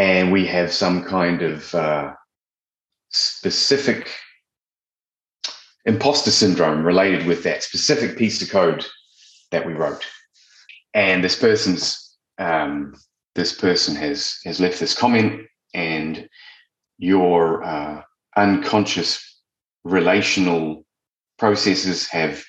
[0.00, 2.10] and we have some kind of uh,
[3.10, 4.10] specific
[5.84, 8.86] imposter syndrome related with that specific piece of code
[9.50, 10.06] that we wrote.
[10.94, 12.94] And this person's um,
[13.34, 15.42] this person has has left this comment,
[15.74, 16.26] and
[16.96, 18.00] your uh,
[18.38, 19.10] unconscious
[19.84, 20.86] relational
[21.38, 22.42] processes have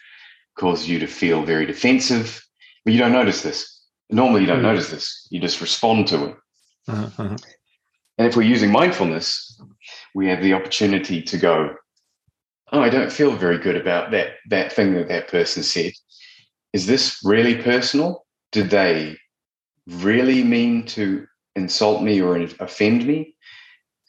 [0.57, 2.41] caused you to feel very defensive,
[2.85, 3.83] but you don't notice this.
[4.09, 4.71] Normally, you don't mm.
[4.71, 5.27] notice this.
[5.31, 6.35] You just respond to it.
[6.87, 7.37] Uh-huh.
[8.17, 9.59] And if we're using mindfulness,
[10.13, 11.75] we have the opportunity to go,
[12.71, 15.93] "Oh, I don't feel very good about that that thing that that person said.
[16.73, 18.25] Is this really personal?
[18.51, 19.17] Did they
[19.87, 23.35] really mean to insult me or offend me?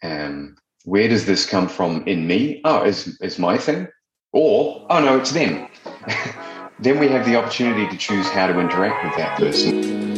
[0.02, 2.60] Um, where does this come from in me?
[2.64, 3.88] Oh, is is my thing?
[4.32, 5.68] Or oh no, it's them.
[6.80, 10.11] then we have the opportunity to choose how to interact with that person.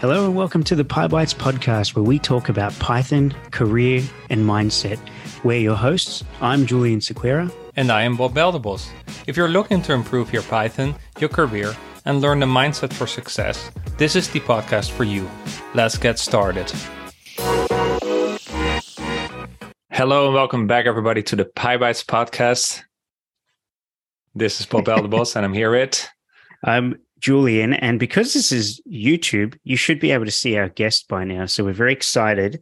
[0.00, 4.98] Hello and welcome to the PyBites podcast, where we talk about Python, career, and mindset.
[5.44, 6.24] We're your hosts.
[6.40, 7.52] I'm Julian Sequeira.
[7.76, 8.88] And I am Bob Belderbos.
[9.26, 11.76] If you're looking to improve your Python, your career,
[12.06, 15.28] and learn the mindset for success, this is the podcast for you.
[15.74, 16.72] Let's get started.
[19.90, 22.80] Hello and welcome back, everybody, to the PyBites podcast.
[24.34, 26.08] This is Bob Belderbos, and I'm here with.
[26.64, 27.74] I'm Julian.
[27.74, 31.46] And because this is YouTube, you should be able to see our guest by now.
[31.46, 32.60] So we're very excited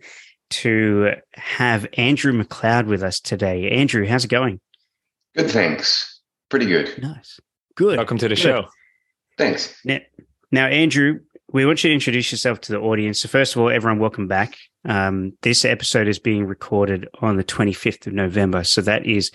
[0.50, 3.70] to have Andrew McLeod with us today.
[3.70, 4.60] Andrew, how's it going?
[5.36, 6.20] Good, thanks.
[6.48, 7.00] Pretty good.
[7.00, 7.38] Nice.
[7.74, 7.96] Good.
[7.96, 8.42] Welcome to the good.
[8.42, 8.64] show.
[9.36, 9.78] Thanks.
[9.84, 9.98] Now,
[10.50, 11.20] now, Andrew,
[11.52, 13.20] we want you to introduce yourself to the audience.
[13.20, 14.56] So, first of all, everyone, welcome back.
[14.84, 18.64] Um, this episode is being recorded on the 25th of November.
[18.64, 19.30] So, that is,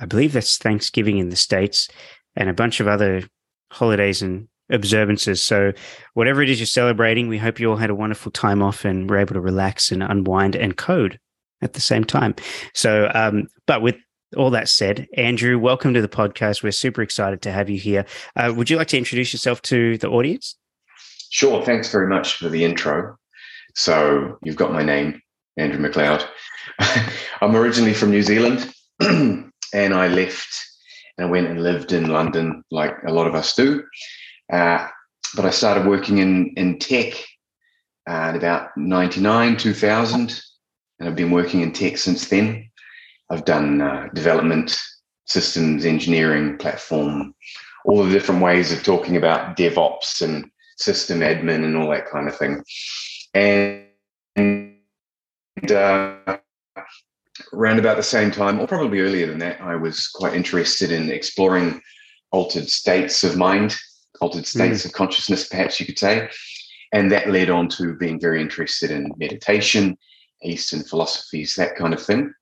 [0.00, 1.88] I believe that's Thanksgiving in the States
[2.34, 3.22] and a bunch of other
[3.70, 5.42] holidays and observances.
[5.42, 5.72] So,
[6.14, 9.08] whatever it is you're celebrating, we hope you all had a wonderful time off and
[9.08, 11.18] were able to relax and unwind and code
[11.62, 12.34] at the same time.
[12.74, 13.96] So, um, but with
[14.36, 16.62] all that said, Andrew, welcome to the podcast.
[16.62, 18.04] We're super excited to have you here.
[18.34, 20.56] Uh, would you like to introduce yourself to the audience?
[21.30, 21.64] Sure.
[21.64, 23.16] Thanks very much for the intro.
[23.74, 25.20] So, you've got my name,
[25.56, 26.26] Andrew McLeod.
[27.40, 30.48] I'm originally from New Zealand and I left
[31.18, 33.82] and I went and lived in London like a lot of us do.
[34.52, 34.88] Uh,
[35.34, 37.14] but I started working in in tech
[38.08, 40.40] uh, about 99, 2000,
[40.98, 42.70] and I've been working in tech since then.
[43.30, 44.76] I've done uh, development,
[45.24, 47.34] systems engineering, platform,
[47.84, 50.48] all the different ways of talking about DevOps and
[50.78, 52.62] system admin and all that kind of thing.
[53.34, 53.86] And,
[54.36, 54.76] and
[55.70, 56.38] uh,
[57.52, 61.10] around about the same time, or probably earlier than that, I was quite interested in
[61.10, 61.80] exploring
[62.30, 63.76] altered states of mind
[64.20, 64.86] altered states mm.
[64.86, 66.28] of consciousness, perhaps you could say.
[66.92, 69.96] And that led on to being very interested in meditation,
[70.42, 72.32] Eastern philosophies, that kind of thing.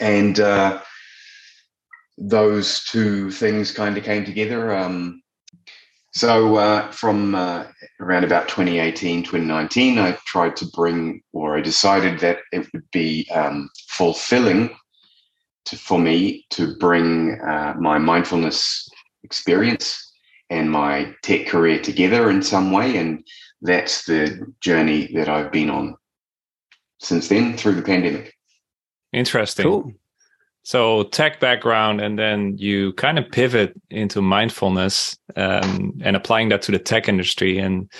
[0.00, 0.80] And uh,
[2.16, 4.74] those two things kind of came together.
[4.74, 5.22] Um,
[6.12, 7.66] so uh, from uh,
[8.00, 13.28] around about 2018, 2019, I tried to bring, or I decided that it would be
[13.30, 14.76] um, fulfilling
[15.66, 18.88] to, for me to bring uh, my mindfulness
[19.22, 20.09] experience
[20.50, 22.96] and my tech career together in some way.
[22.96, 23.24] And
[23.62, 25.96] that's the journey that I've been on
[26.98, 28.36] since then through the pandemic.
[29.12, 29.64] Interesting.
[29.64, 29.92] Cool.
[30.62, 36.62] So tech background, and then you kind of pivot into mindfulness um, and applying that
[36.62, 37.58] to the tech industry.
[37.58, 37.90] And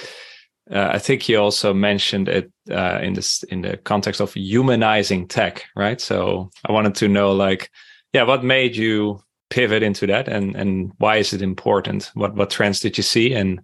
[0.70, 5.26] uh, I think you also mentioned it uh, in this in the context of humanizing
[5.26, 6.00] tech, right?
[6.00, 7.70] So I wanted to know, like,
[8.12, 10.28] yeah, what made you pivot into that?
[10.28, 12.10] And and why is it important?
[12.14, 13.34] What what trends did you see?
[13.34, 13.60] And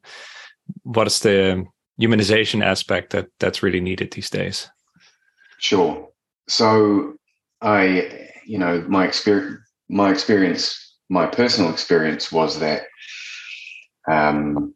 [0.82, 1.64] what is the
[2.00, 4.68] humanization aspect that that's really needed these days?
[5.58, 6.08] Sure.
[6.48, 7.16] So
[7.62, 9.58] i you know my experience
[9.88, 12.82] my experience my personal experience was that
[14.10, 14.74] um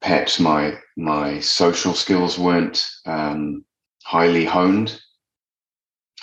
[0.00, 3.64] perhaps my my social skills weren't um
[4.04, 5.00] highly honed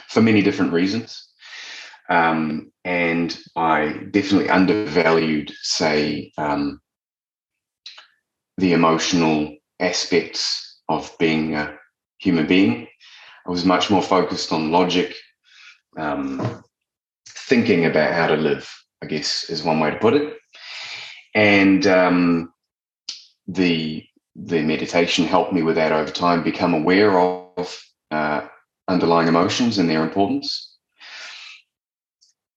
[0.07, 1.29] for many different reasons
[2.09, 6.79] um, and I definitely undervalued, say, um,
[8.57, 11.77] the emotional aspects of being a
[12.19, 12.87] human being.
[13.47, 15.13] I was much more focused on logic,
[15.97, 16.63] um,
[17.27, 18.71] thinking about how to live,
[19.03, 20.37] I guess is one way to put it.
[21.33, 22.53] And um,
[23.47, 24.03] the
[24.35, 27.81] the meditation helped me with that over time, become aware of
[28.11, 28.47] uh,
[28.87, 30.74] underlying emotions and their importance.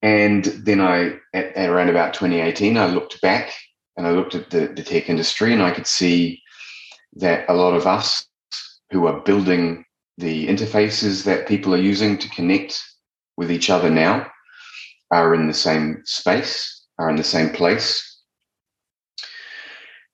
[0.01, 3.51] And then I, at, at, around about 2018, I looked back
[3.97, 6.41] and I looked at the, the tech industry and I could see
[7.17, 8.25] that a lot of us
[8.91, 9.85] who are building
[10.17, 12.81] the interfaces that people are using to connect
[13.37, 14.29] with each other now
[15.11, 18.05] are in the same space, are in the same place.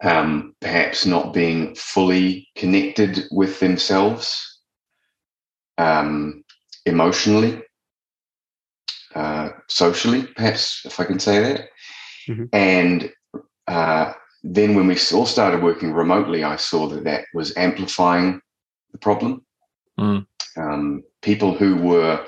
[0.03, 4.59] Um, perhaps not being fully connected with themselves
[5.77, 6.43] um,
[6.85, 7.61] emotionally,
[9.15, 11.69] uh, socially, perhaps, if I can say that.
[12.27, 12.45] Mm-hmm.
[12.53, 13.11] And
[13.67, 14.13] uh,
[14.43, 18.41] then when we all started working remotely, I saw that that was amplifying
[18.91, 19.45] the problem.
[19.99, 20.25] Mm.
[20.57, 22.25] Um, people who were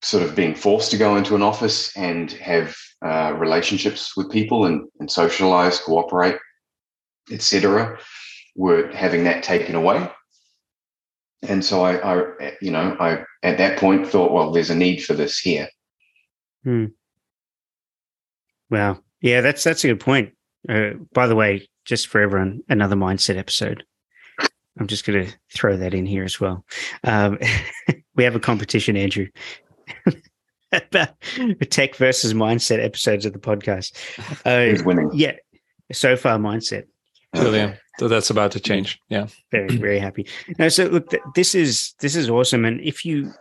[0.00, 2.74] sort of being forced to go into an office and have
[3.04, 6.36] uh, relationships with people and, and socialize, cooperate,
[7.30, 7.98] etc.,
[8.56, 10.08] were having that taken away.
[11.42, 15.04] And so I, I, you know, I at that point thought, well, there's a need
[15.04, 15.68] for this here.
[16.64, 16.86] Hmm.
[18.70, 19.00] Wow.
[19.20, 20.32] Yeah, that's that's a good point.
[20.68, 23.84] Uh, by the way, just for everyone, another mindset episode.
[24.78, 26.64] I'm just going to throw that in here as well.
[27.04, 27.38] Um,
[28.16, 29.28] we have a competition, Andrew,
[30.72, 31.10] about
[31.70, 33.92] tech versus mindset episodes of the podcast.
[34.46, 35.10] Uh, Who's winning?
[35.12, 35.34] Yeah,
[35.92, 36.84] so far mindset.
[37.32, 37.76] Brilliant.
[37.98, 38.98] So that's about to change.
[39.08, 40.26] Yeah, very very happy.
[40.58, 43.32] No, so look, this is this is awesome, and if you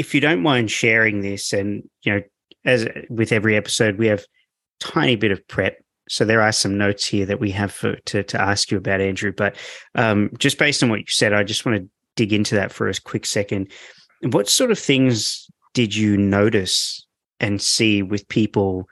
[0.00, 2.22] if you don't mind sharing this, and you know,
[2.64, 4.24] as with every episode, we have
[4.80, 5.76] tiny bit of prep
[6.10, 9.00] so there are some notes here that we have for, to to ask you about,
[9.00, 9.32] Andrew.
[9.32, 9.54] But
[9.94, 12.88] um, just based on what you said, I just want to dig into that for
[12.88, 13.70] a quick second.
[14.22, 17.06] What sort of things did you notice
[17.38, 18.88] and see with people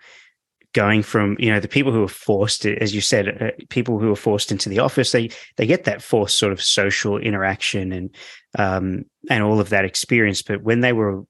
[0.75, 4.13] going from you know the people who are forced as you said uh, people who
[4.13, 8.15] are forced into the office they they get that forced sort of social interaction and
[8.59, 11.23] um and all of that experience but when they were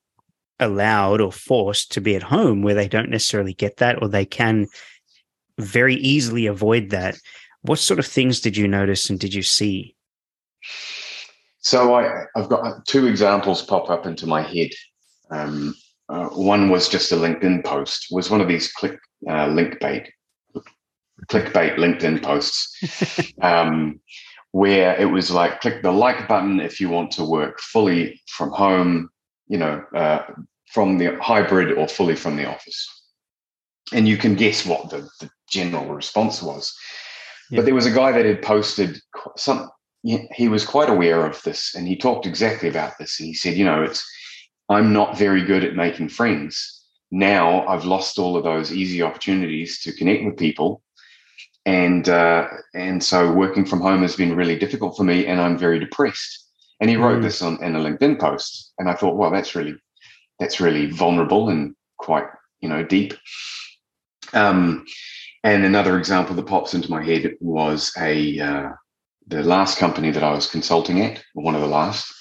[0.60, 4.24] allowed or forced to be at home where they don't necessarily get that or they
[4.24, 4.66] can
[5.58, 7.16] very easily avoid that.
[7.62, 9.94] What sort of things did you notice and did you see?
[11.60, 14.70] So I, have got two examples pop up into my head.
[15.30, 15.74] Um,
[16.08, 18.06] uh, one was just a LinkedIn post.
[18.10, 20.10] Was one of these click uh, link bait,
[21.30, 24.00] clickbait LinkedIn posts, um,
[24.52, 28.50] where it was like click the like button if you want to work fully from
[28.50, 29.10] home.
[29.48, 30.24] You know, uh,
[30.72, 32.98] from the hybrid or fully from the office
[33.92, 36.74] and you can guess what the, the general response was.
[37.50, 37.58] Yeah.
[37.58, 39.00] But there was a guy that had posted
[39.36, 39.70] some.
[40.02, 43.18] He was quite aware of this, and he talked exactly about this.
[43.18, 44.04] And he said, "You know, it's
[44.68, 46.84] I'm not very good at making friends.
[47.10, 50.82] Now I've lost all of those easy opportunities to connect with people,
[51.64, 55.56] and uh, and so working from home has been really difficult for me, and I'm
[55.56, 56.46] very depressed."
[56.80, 57.22] And he wrote mm.
[57.22, 59.74] this on in a LinkedIn post, and I thought, "Well, that's really
[60.38, 62.26] that's really vulnerable and quite
[62.60, 63.14] you know deep."
[64.34, 64.84] Um,
[65.44, 68.70] and another example that pops into my head was a uh,
[69.28, 72.12] the last company that I was consulting at, one of the last.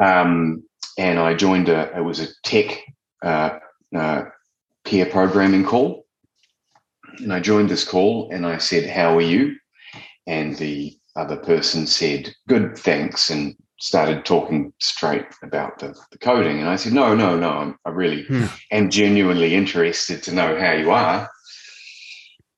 [0.00, 0.64] Um,
[0.98, 2.78] and I joined a it was a tech
[3.22, 3.58] uh,
[3.96, 4.24] uh,
[4.84, 6.04] pair programming call,
[7.18, 9.56] and I joined this call and I said, "How are you?"
[10.26, 16.58] And the other person said, "Good, thanks," and started talking straight about the, the coding.
[16.58, 18.46] And I said, no, no, no, I'm, I really hmm.
[18.72, 21.30] am genuinely interested to know how you are.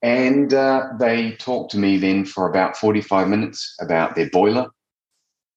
[0.03, 4.69] And uh, they talked to me then for about 45 minutes about their boiler,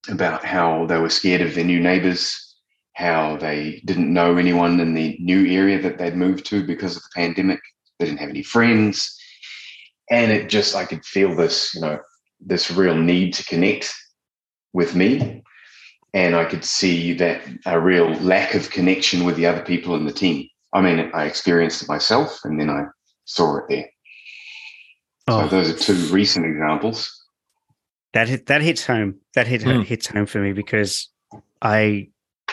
[0.10, 2.53] about how they were scared of their new neighbors,
[2.94, 7.04] how they didn't know anyone in the new area that they'd moved to because of
[7.04, 7.60] the pandemic.
[8.00, 9.18] They didn't have any friends.
[10.12, 12.00] And it just, I could feel this, you know,
[12.40, 13.94] this real need to connect
[14.74, 15.44] with me
[16.14, 20.06] and I could see that a real lack of connection with the other people in
[20.06, 20.48] the team.
[20.72, 22.86] I mean, I experienced it myself, and then I
[23.26, 23.90] saw it there.
[25.28, 25.42] Oh.
[25.42, 27.20] So those are two recent examples.
[28.14, 29.16] That hit, that hits home.
[29.34, 29.84] That hit mm.
[29.84, 31.10] hits home for me because
[31.62, 32.10] I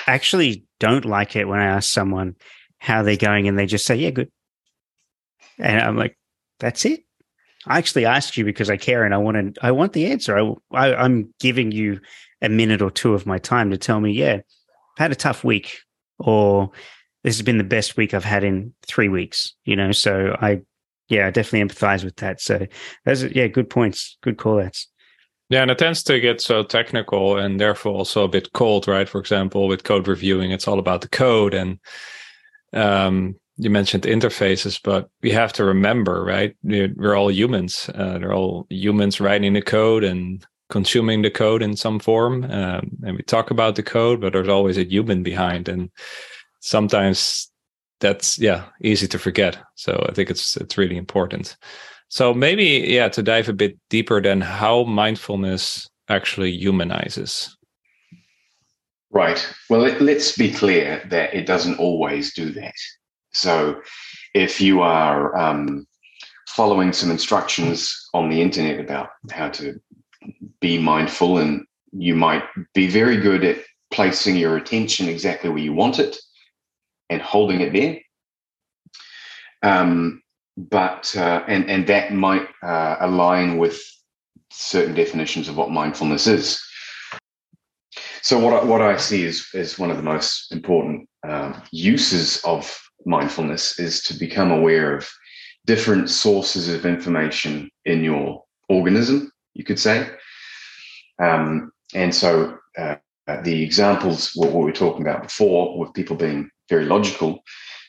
[0.07, 2.37] actually don't like it when I ask someone
[2.79, 4.31] how they're going and they just say, "Yeah, good,"
[5.59, 6.17] and I'm like,
[6.59, 7.05] "That's it."
[7.67, 9.65] I actually asked you because I care and I want to.
[9.65, 10.39] I want the answer.
[10.39, 12.01] I, I I'm giving you
[12.43, 15.45] a minute or two of my time to tell me, yeah, I've had a tough
[15.45, 15.79] week,
[16.19, 16.71] or
[17.23, 19.55] this has been the best week I've had in three weeks.
[19.65, 20.63] You know, so I,
[21.09, 22.41] yeah, I definitely empathize with that.
[22.41, 22.67] So
[23.05, 24.89] those, are, yeah, good points, good call outs.
[25.51, 29.09] Yeah, and it tends to get so technical and therefore also a bit cold, right?
[29.09, 31.81] For example, with code reviewing, it's all about the code and
[32.73, 36.57] um, you mentioned interfaces, but we have to remember, right?
[36.63, 37.91] We're all humans.
[37.95, 42.45] Uh, they're all humans writing the code and consuming the code in some form.
[42.45, 45.91] Um, and we talk about the code, but there's always a human behind, and
[46.61, 47.51] sometimes
[47.99, 49.59] that's yeah easy to forget.
[49.75, 51.57] So I think it's it's really important.
[52.11, 57.57] So maybe, yeah, to dive a bit deeper, than how mindfulness actually humanizes.
[59.13, 59.45] Right.
[59.69, 62.75] Well, let, us be clear that it doesn't always do that.
[63.33, 63.81] So,
[64.35, 65.87] if you are um,
[66.49, 69.81] following some instructions on the internet about how to
[70.61, 72.43] be mindful, and you might
[72.75, 73.59] be very good at
[73.93, 76.17] placing your attention exactly where you want it
[77.09, 78.01] and holding it there.
[79.63, 80.23] Um,
[80.69, 83.81] but uh, and and that might uh, align with
[84.51, 86.63] certain definitions of what mindfulness is.
[88.23, 92.43] So what I, what I see is is one of the most important um, uses
[92.45, 95.09] of mindfulness is to become aware of
[95.67, 99.31] different sources of information in your organism.
[99.55, 100.09] You could say,
[101.23, 102.97] um, and so uh,
[103.43, 107.43] the examples what we were talking about before with people being very logical,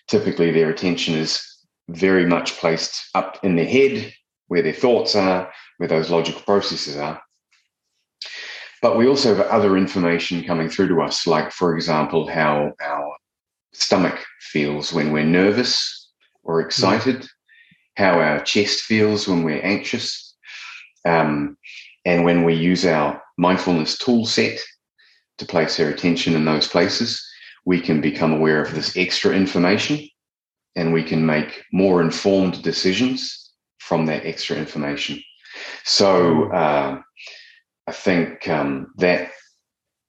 [0.08, 1.51] typically their attention is
[1.96, 4.14] very much placed up in their head,
[4.48, 7.22] where their thoughts are, where those logical processes are.
[8.82, 13.16] But we also have other information coming through to us, like, for example, how our
[13.74, 16.10] stomach feels when we're nervous
[16.44, 17.28] or excited, mm.
[17.96, 20.36] how our chest feels when we're anxious.
[21.06, 21.58] Um,
[22.06, 24.60] and when we use our mindfulness tool set
[25.38, 27.24] to place our attention in those places,
[27.66, 30.08] we can become aware of this extra information
[30.76, 35.22] and we can make more informed decisions from that extra information.
[35.84, 37.02] So uh,
[37.88, 39.32] I think um, that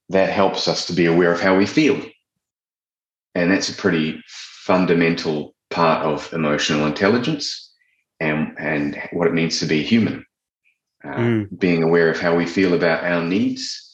[0.09, 2.01] that helps us to be aware of how we feel,
[3.35, 7.73] and that's a pretty fundamental part of emotional intelligence
[8.21, 10.25] and and what it means to be human.
[11.05, 11.59] Uh, mm.
[11.59, 13.93] Being aware of how we feel about our needs,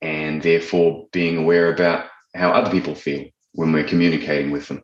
[0.00, 2.06] and therefore being aware about
[2.36, 4.82] how other people feel when we're communicating with them.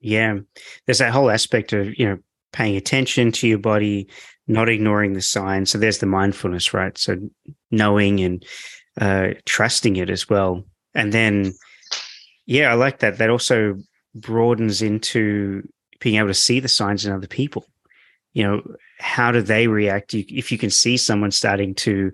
[0.00, 0.38] Yeah,
[0.84, 2.18] there's that whole aspect of you know
[2.52, 4.08] paying attention to your body,
[4.46, 5.70] not ignoring the signs.
[5.70, 6.96] So there's the mindfulness, right?
[6.96, 7.16] So
[7.70, 8.44] knowing and
[9.00, 11.52] uh, trusting it as well, and then
[12.46, 13.18] yeah, I like that.
[13.18, 13.76] That also
[14.14, 15.68] broadens into
[16.00, 17.66] being able to see the signs in other people.
[18.32, 18.62] You know,
[18.98, 20.14] how do they react?
[20.14, 22.12] If you can see someone starting to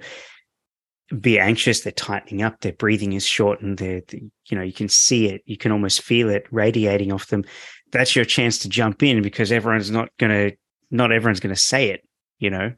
[1.20, 5.28] be anxious, they're tightening up, their breathing is shortened, they're, you know, you can see
[5.28, 7.44] it, you can almost feel it radiating off them.
[7.90, 10.56] That's your chance to jump in because everyone's not going to,
[10.90, 12.06] not everyone's going to say it,
[12.38, 12.72] you know?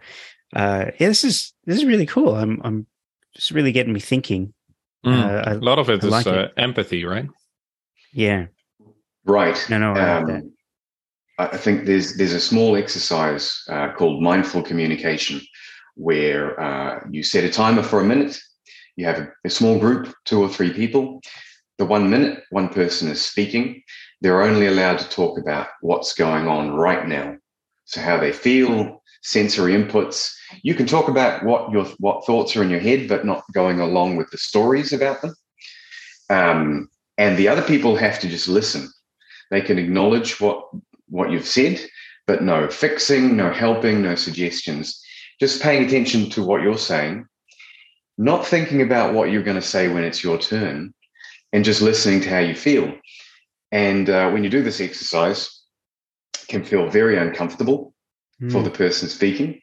[0.55, 2.35] Uh, yeah, this is, this is really cool.
[2.35, 2.87] I'm, I'm
[3.37, 4.53] just really getting me thinking.
[5.07, 5.13] Mm.
[5.13, 6.53] Uh, I, a lot of it I is like uh, it.
[6.57, 7.29] empathy, right?
[8.13, 8.47] Yeah.
[9.25, 9.65] Right.
[9.71, 10.53] No, no, I, um,
[11.39, 15.41] I think there's, there's a small exercise uh, called mindful communication
[15.97, 18.39] where uh, you set a timer for a minute.
[18.97, 21.21] You have a, a small group, two or three people.
[21.79, 23.83] The one minute, one person is speaking.
[24.21, 27.37] They're only allowed to talk about what's going on right now.
[27.85, 30.33] So how they feel, sensory inputs.
[30.63, 33.81] You can talk about what your what thoughts are in your head, but not going
[33.81, 35.35] along with the stories about them.
[36.31, 38.89] Um, and the other people have to just listen.
[39.51, 40.69] They can acknowledge what
[41.09, 41.81] what you've said,
[42.27, 45.04] but no fixing, no helping, no suggestions
[45.45, 47.27] just paying attention to what you're saying,
[48.17, 50.95] not thinking about what you're going to say when it's your turn,
[51.53, 52.95] and just listening to how you feel.
[53.71, 55.61] And uh, when you do this exercise,
[56.41, 57.93] it can feel very uncomfortable
[58.41, 58.51] mm.
[58.51, 59.61] for the person speaking.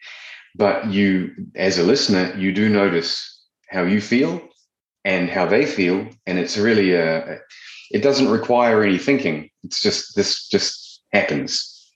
[0.53, 4.39] But you, as a listener, you do notice how you feel
[5.03, 6.07] and how they feel.
[6.27, 7.39] And it's really a,
[7.89, 9.49] it doesn't require any thinking.
[9.63, 11.91] It's just, this just happens.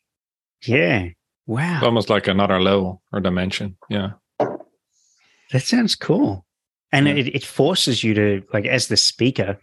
[0.65, 1.09] Yeah.
[1.47, 1.75] Wow.
[1.75, 3.77] It's almost like another level or dimension.
[3.89, 4.11] Yeah.
[4.39, 6.45] That sounds cool.
[6.91, 7.13] And yeah.
[7.15, 9.59] it, it forces you to, like, as the speaker,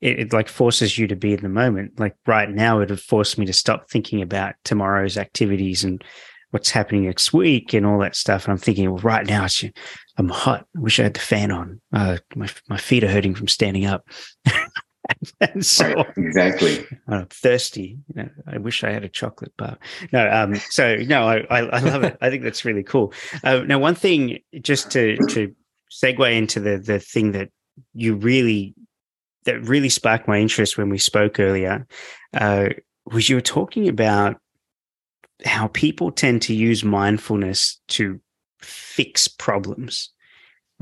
[0.00, 1.98] it, it, like forces you to be in the moment.
[1.98, 6.02] Like right now, it would force me to stop thinking about tomorrow's activities and
[6.50, 8.44] what's happening next week and all that stuff.
[8.44, 9.64] And I'm thinking, well, right now, it's,
[10.18, 10.66] I'm hot.
[10.76, 11.80] I wish I had the fan on.
[11.92, 14.06] Uh, my, my feet are hurting from standing up.
[15.40, 17.98] and so right, exactly I'm thirsty.
[18.08, 19.78] You know, I wish I had a chocolate bar.
[20.12, 22.16] No, um, so no, I, I, love it.
[22.20, 23.12] I think that's really cool.
[23.42, 25.54] Uh, now, one thing just to to
[25.90, 27.50] segue into the the thing that
[27.94, 28.74] you really
[29.44, 31.86] that really sparked my interest when we spoke earlier
[32.34, 32.68] uh,
[33.06, 34.36] was you were talking about
[35.44, 38.20] how people tend to use mindfulness to
[38.60, 40.10] fix problems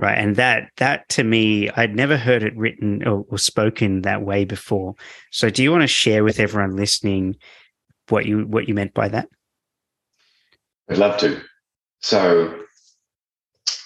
[0.00, 4.22] right and that that to me i'd never heard it written or, or, spoken that
[4.22, 4.94] way before
[5.30, 7.36] so do you want to share with everyone listening
[8.08, 9.28] what you what you meant by that
[10.90, 11.40] i'd love to
[12.00, 12.62] so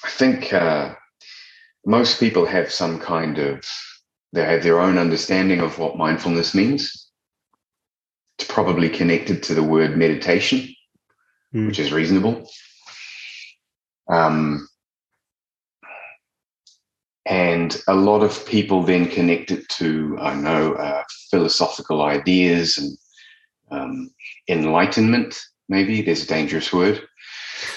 [0.04, 0.94] i think uh,
[1.85, 3.64] most people have some kind of
[4.33, 7.11] they have their own understanding of what mindfulness means
[8.38, 10.68] it's probably connected to the word meditation
[11.54, 11.66] mm.
[11.66, 12.49] which is reasonable.
[14.09, 14.68] Um,
[17.26, 22.99] and a lot of people then connect it to, I know, uh, philosophical ideas and
[23.71, 24.11] um,
[24.49, 25.38] enlightenment,
[25.69, 26.02] maybe.
[26.02, 27.02] There's a dangerous word.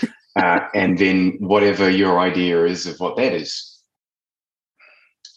[0.35, 3.73] uh, and then whatever your idea is of what that is.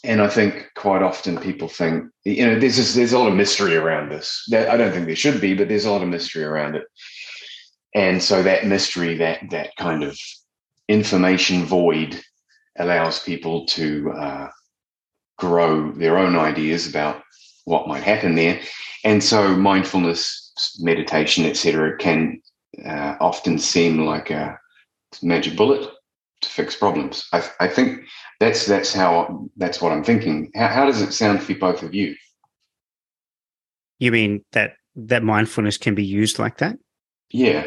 [0.02, 3.36] And I think quite often people think, you know, there's just, there's a lot of
[3.36, 4.48] mystery around this.
[4.52, 6.84] I don't think there should be, but there's a lot of mystery around it.
[7.94, 10.18] And so that mystery, that that kind of
[10.88, 12.22] information void,
[12.78, 14.48] allows people to uh,
[15.38, 17.22] grow their own ideas about
[17.64, 18.60] what might happen there.
[19.04, 22.40] And so mindfulness, meditation, etc., can
[22.84, 24.58] uh, often seem like a
[25.22, 25.90] magic bullet
[26.42, 27.26] to fix problems.
[27.32, 28.02] I, I, think
[28.38, 30.50] that's that's how that's what I'm thinking.
[30.54, 32.14] How, how does it sound for both of you?
[33.98, 36.76] You mean that that mindfulness can be used like that?
[37.30, 37.66] Yeah.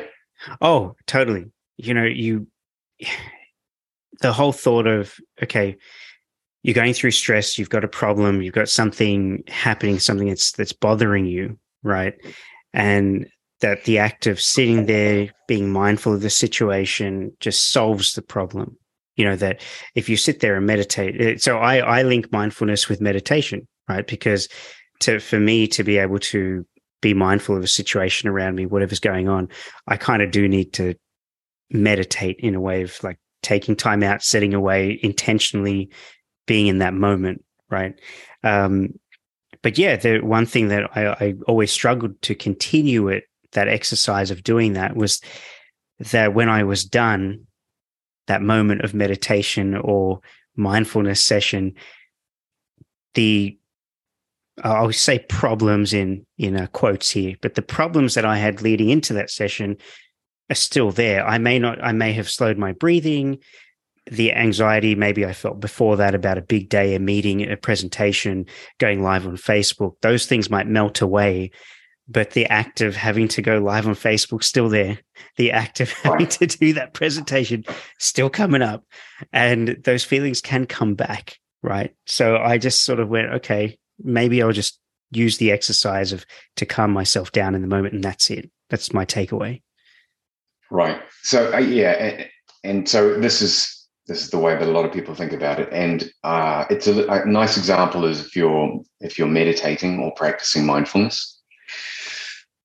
[0.62, 1.52] Oh, totally.
[1.78, 2.48] You know, you
[4.24, 5.78] the whole thought of okay,
[6.64, 10.74] you're going through stress, you've got a problem, you've got something happening, something that's that's
[10.74, 12.16] bothering you, right?
[12.74, 13.28] And
[13.60, 18.78] that the act of sitting there, being mindful of the situation, just solves the problem.
[19.18, 19.62] You know that
[19.94, 24.08] if you sit there and meditate, eh, so I I link mindfulness with meditation, right?
[24.08, 24.48] Because
[25.02, 26.66] to for me to be able to
[27.02, 29.50] be mindful of a situation around me, whatever's going on,
[29.88, 30.96] I kind of do need to
[31.70, 35.90] meditate in a way of like taking time out, setting away, intentionally
[36.48, 38.00] being in that moment, right?
[38.44, 39.00] Um,
[39.62, 44.32] but yeah, the one thing that I, I always struggled to continue it that exercise
[44.32, 45.22] of doing that was
[46.00, 47.46] that when I was done,
[48.28, 50.22] that moment of meditation or
[50.56, 51.74] mindfulness session,
[53.14, 53.58] the
[54.64, 58.90] I'll say problems in in uh, quotes here, but the problems that I had leading
[58.90, 59.78] into that session
[60.50, 61.26] are still there.
[61.26, 63.40] I may not, I may have slowed my breathing.
[64.12, 68.46] The anxiety maybe I felt before that about a big day, a meeting, a presentation,
[68.78, 71.52] going live on Facebook, those things might melt away
[72.08, 75.00] but the act of having to go live on Facebook still there.
[75.38, 77.64] The act of having to do that presentation
[78.00, 78.84] still coming up,
[79.32, 81.96] and those feelings can come back, right?
[82.06, 84.80] So I just sort of went, okay, maybe I'll just
[85.12, 86.26] use the exercise of
[86.58, 88.50] to calm myself down in the moment, and that's it.
[88.70, 89.62] That's my takeaway.
[90.74, 91.04] Right.
[91.22, 92.30] So uh, yeah, and,
[92.64, 95.60] and, so this is this is the way that a lot of people think about
[95.60, 100.12] it, and uh, it's a, a nice example is if you're if you're meditating or
[100.16, 101.44] practicing mindfulness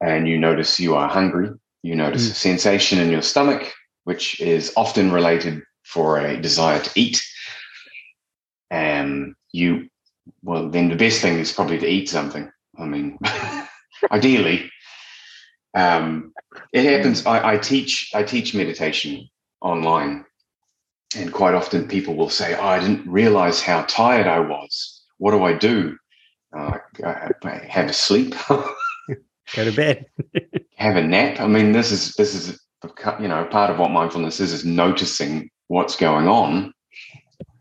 [0.00, 1.50] and you notice you are hungry,
[1.82, 2.30] you notice mm.
[2.30, 7.22] a sensation in your stomach, which is often related for a desire to eat.
[8.70, 9.90] And you,
[10.42, 12.50] well, then the best thing is probably to eat something.
[12.78, 13.18] I mean,
[14.10, 14.70] ideally,
[15.74, 16.32] um,
[16.72, 17.26] it happens.
[17.26, 18.10] I, I teach.
[18.14, 19.28] I teach meditation
[19.60, 20.24] online,
[21.16, 25.02] and quite often people will say, "Oh, I didn't realize how tired I was.
[25.18, 25.96] What do I do?
[26.56, 30.06] Uh, I, I have a sleep." Go to bed.
[30.76, 31.40] have a nap.
[31.40, 32.60] I mean, this is this is
[33.20, 36.72] you know part of what mindfulness is is noticing what's going on,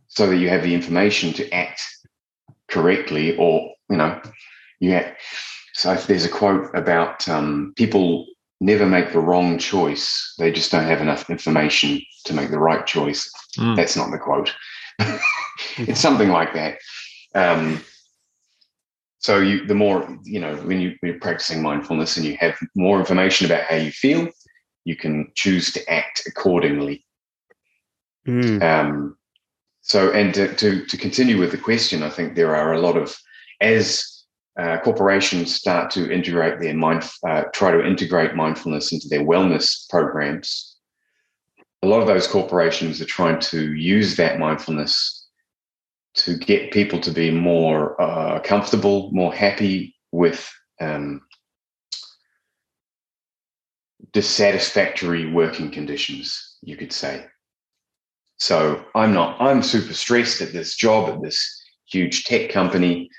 [0.07, 1.81] so that you have the information to act
[2.67, 4.21] correctly, or you know,
[4.79, 4.91] you.
[4.91, 5.15] Have,
[5.73, 8.25] so there's a quote about um, people
[8.59, 12.85] never make the wrong choice; they just don't have enough information to make the right
[12.85, 13.29] choice.
[13.57, 13.75] Mm.
[13.75, 14.53] That's not the quote.
[15.77, 16.77] it's something like that.
[17.35, 17.83] Um,
[19.19, 22.57] so you, the more you know, when, you, when you're practicing mindfulness and you have
[22.75, 24.29] more information about how you feel,
[24.85, 27.05] you can choose to act accordingly.
[28.27, 28.61] Mm.
[28.61, 29.17] Um,
[29.81, 32.97] so, and to, to, to continue with the question, I think there are a lot
[32.97, 33.17] of
[33.61, 34.16] as
[34.57, 39.87] uh, corporations start to integrate their mind, uh, try to integrate mindfulness into their wellness
[39.89, 40.77] programs.
[41.83, 45.27] A lot of those corporations are trying to use that mindfulness
[46.15, 51.21] to get people to be more uh, comfortable, more happy with um,
[54.11, 57.25] dissatisfactory working conditions, you could say.
[58.37, 63.09] So I'm not, I'm super stressed at this job at this huge tech company.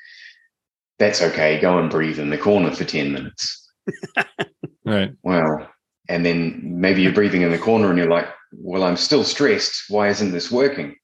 [0.99, 1.61] That's okay.
[1.61, 3.71] Go and breathe in the corner for 10 minutes.
[4.85, 5.13] right.
[5.23, 5.69] Well,
[6.09, 9.85] and then maybe you're breathing in the corner and you're like, well, I'm still stressed.
[9.89, 10.97] Why isn't this working?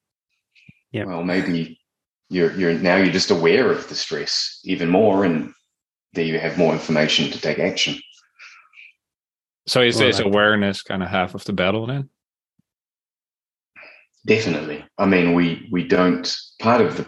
[0.90, 1.04] Yeah.
[1.04, 1.78] Well, maybe
[2.30, 5.52] you're you're now you're just aware of the stress even more and
[6.14, 7.96] there you have more information to take action
[9.66, 12.08] so is well, this awareness kind of half of the battle then
[14.26, 17.06] definitely i mean we we don't part of the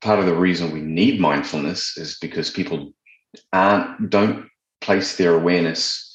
[0.00, 2.92] part of the reason we need mindfulness is because people
[3.52, 4.48] aren't don't
[4.80, 6.06] place their awareness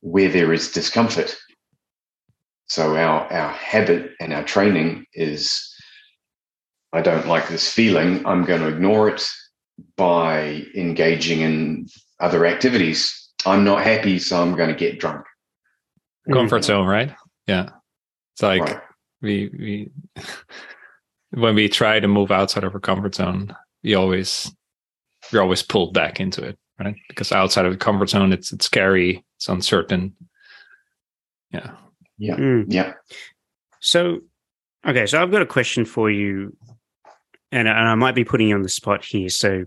[0.00, 1.36] where there is discomfort
[2.68, 5.72] So our our habit and our training is
[6.92, 9.26] I don't like this feeling, I'm going to ignore it
[9.96, 11.86] by engaging in
[12.20, 13.30] other activities.
[13.44, 15.24] I'm not happy, so I'm going to get drunk.
[16.32, 16.64] Comfort mm.
[16.64, 17.14] zone, right?
[17.46, 17.68] Yeah.
[18.34, 18.80] It's like right.
[19.20, 19.90] we we
[21.30, 24.52] when we try to move outside of our comfort zone, we always
[25.32, 26.94] you're always pulled back into it, right?
[27.08, 30.14] Because outside of the comfort zone, it's it's scary, it's uncertain.
[31.50, 31.72] Yeah.
[32.18, 32.36] Yeah.
[32.36, 32.64] Mm.
[32.68, 32.94] Yeah.
[33.80, 34.20] So,
[34.86, 36.56] okay, so I've got a question for you,
[37.52, 39.28] and, and I might be putting you on the spot here.
[39.28, 39.64] So,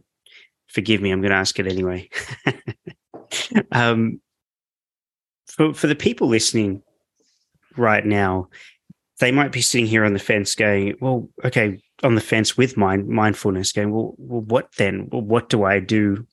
[0.67, 1.12] forgive me.
[1.12, 2.10] I'm going to ask it anyway.
[3.72, 4.19] um,
[5.48, 6.82] for for the people listening
[7.78, 8.50] right now,
[9.19, 12.77] they might be sitting here on the fence, going, "Well, okay, on the fence with
[12.77, 15.10] mind mindfulness, going, well, well, what then?
[15.12, 16.25] Well, what do I do?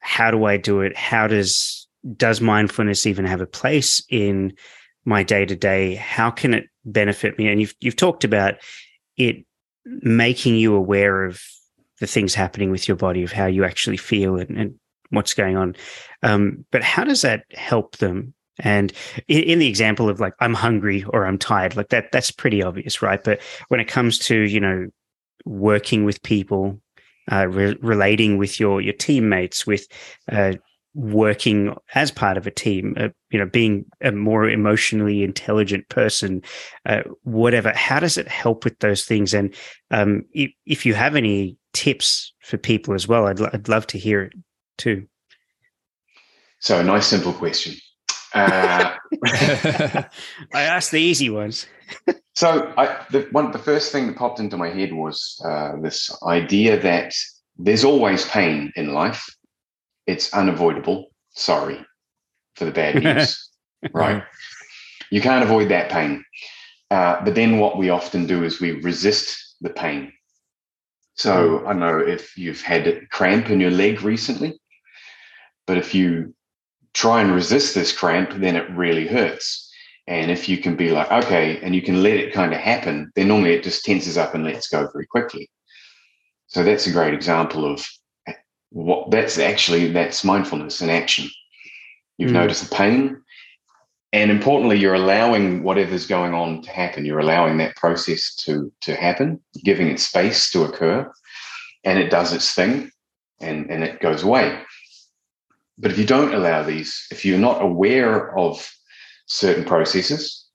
[0.00, 0.96] How do I do it?
[0.96, 4.54] How does does mindfulness even have a place in
[5.04, 5.96] my day to day?
[5.96, 7.48] How can it benefit me?
[7.48, 8.54] And you've you've talked about
[9.16, 9.44] it
[9.84, 11.40] making you aware of
[12.00, 14.74] the things happening with your body, of how you actually feel and, and
[15.10, 15.74] what's going on.
[16.22, 18.34] Um, but how does that help them?
[18.58, 18.92] And
[19.28, 22.62] in, in, the example of like I'm hungry or I'm tired, like that, that's pretty
[22.62, 23.22] obvious, right?
[23.22, 24.88] But when it comes to you know
[25.44, 26.80] working with people,
[27.30, 29.86] uh, re- relating with your your teammates, with
[30.30, 30.54] uh,
[30.94, 36.42] working as part of a team, uh, you know, being a more emotionally intelligent person,
[36.86, 37.72] uh, whatever.
[37.72, 39.32] How does it help with those things?
[39.32, 39.54] And
[39.92, 43.98] um, if, if, you have any tips for people as well, I'd, I'd love to
[43.98, 44.32] hear it
[44.76, 45.06] too.
[46.58, 47.74] So, a nice, simple question.
[48.34, 51.66] Uh, I asked the easy ones.
[52.34, 56.14] so, I, the one, the first thing that popped into my head was uh, this
[56.22, 57.14] idea that
[57.56, 59.24] there's always pain in life
[60.08, 61.10] it's unavoidable.
[61.34, 61.78] Sorry
[62.56, 63.50] for the bad news,
[63.92, 64.24] right?
[65.12, 66.24] You can't avoid that pain.
[66.90, 70.12] Uh, but then what we often do is we resist the pain.
[71.14, 71.66] So hmm.
[71.68, 74.58] I don't know if you've had a cramp in your leg recently,
[75.66, 76.34] but if you
[76.98, 79.70] try and resist this cramp, then it really hurts.
[80.08, 83.12] And if you can be like, okay, and you can let it kind of happen,
[83.14, 85.48] then normally it just tenses up and lets go very quickly.
[86.48, 87.86] So that's a great example of
[88.70, 91.30] what that's actually that's mindfulness in action.
[92.16, 92.40] You've mm.
[92.40, 93.22] noticed the pain,
[94.12, 97.04] and importantly, you're allowing whatever's going on to happen.
[97.04, 101.10] You're allowing that process to to happen, giving it space to occur,
[101.84, 102.90] and it does its thing,
[103.40, 104.58] and and it goes away.
[105.78, 108.68] But if you don't allow these, if you're not aware of
[109.26, 110.46] certain processes,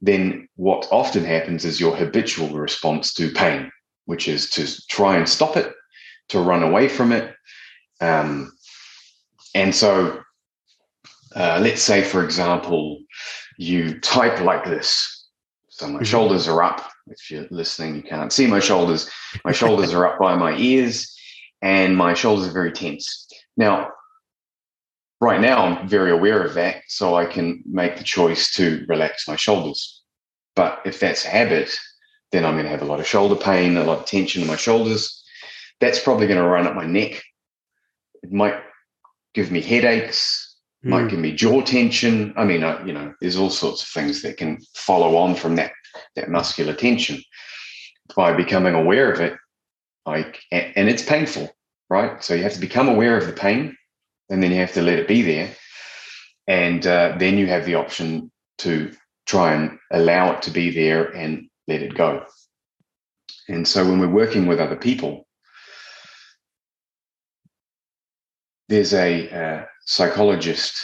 [0.00, 3.70] then what often happens is your habitual response to pain,
[4.06, 5.72] which is to try and stop it,
[6.28, 7.34] to run away from it,
[8.02, 8.52] um,
[9.54, 10.20] and so,
[11.36, 12.98] uh, let's say, for example,
[13.58, 15.28] you type like this.
[15.68, 16.04] So my mm-hmm.
[16.04, 16.90] shoulders are up.
[17.06, 19.08] If you're listening, you can't see my shoulders.
[19.44, 21.16] My shoulders are up by my ears,
[21.62, 23.28] and my shoulders are very tense.
[23.56, 23.88] Now,
[25.22, 29.26] right now, I'm very aware of that, so I can make the choice to relax
[29.26, 30.02] my shoulders.
[30.54, 31.74] But if that's a habit,
[32.32, 34.48] then I'm going to have a lot of shoulder pain, a lot of tension in
[34.48, 35.24] my shoulders.
[35.80, 37.22] That's probably going to run up my neck
[38.22, 38.60] it might
[39.34, 40.90] give me headaches, mm.
[40.90, 42.32] might give me jaw tension.
[42.36, 45.56] I mean, uh, you know, there's all sorts of things that can follow on from
[45.56, 45.72] that
[46.16, 47.22] that muscular tension.
[48.16, 49.34] By becoming aware of it,
[50.04, 51.50] like, and it's painful,
[51.88, 52.22] right?
[52.22, 53.76] So you have to become aware of the pain,
[54.30, 55.54] and then you have to let it be there,
[56.46, 58.92] and uh, then you have the option to
[59.26, 62.24] try and allow it to be there and let it go.
[63.48, 65.26] And so when we're working with other people,
[68.68, 70.74] there's a uh, psychologist,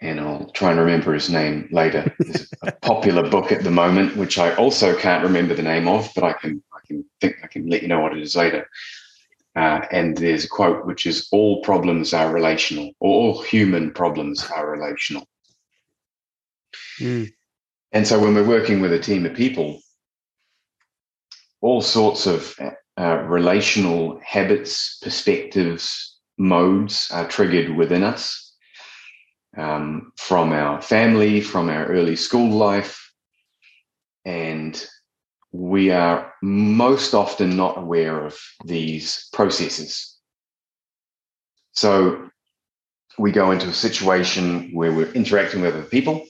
[0.00, 2.14] and I'll try and remember his name later.
[2.18, 6.10] There's a popular book at the moment, which I also can't remember the name of,
[6.14, 8.68] but I can I can think I can let you know what it is later.
[9.56, 14.70] Uh, and there's a quote which is all problems are relational, all human problems are
[14.70, 15.26] relational.
[17.00, 17.30] Mm.
[17.92, 19.80] And so when we're working with a team of people,
[21.60, 22.56] all sorts of
[22.96, 28.54] uh, relational habits, perspectives, modes are triggered within us
[29.56, 33.12] um, from our family, from our early school life.
[34.24, 34.82] And
[35.52, 40.16] we are most often not aware of these processes.
[41.72, 42.30] So
[43.18, 46.24] we go into a situation where we're interacting with other people,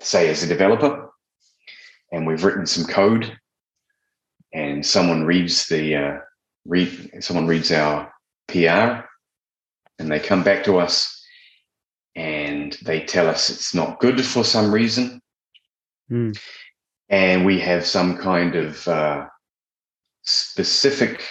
[0.00, 1.10] say as a developer,
[2.12, 3.36] and we've written some code,
[4.52, 6.18] and someone reads the uh,
[6.66, 8.12] read someone reads our
[8.48, 9.04] PR,
[9.98, 11.20] and they come back to us
[12.16, 15.20] and they tell us it's not good for some reason.
[16.10, 16.38] Mm.
[17.10, 19.26] And we have some kind of uh,
[20.22, 21.24] specific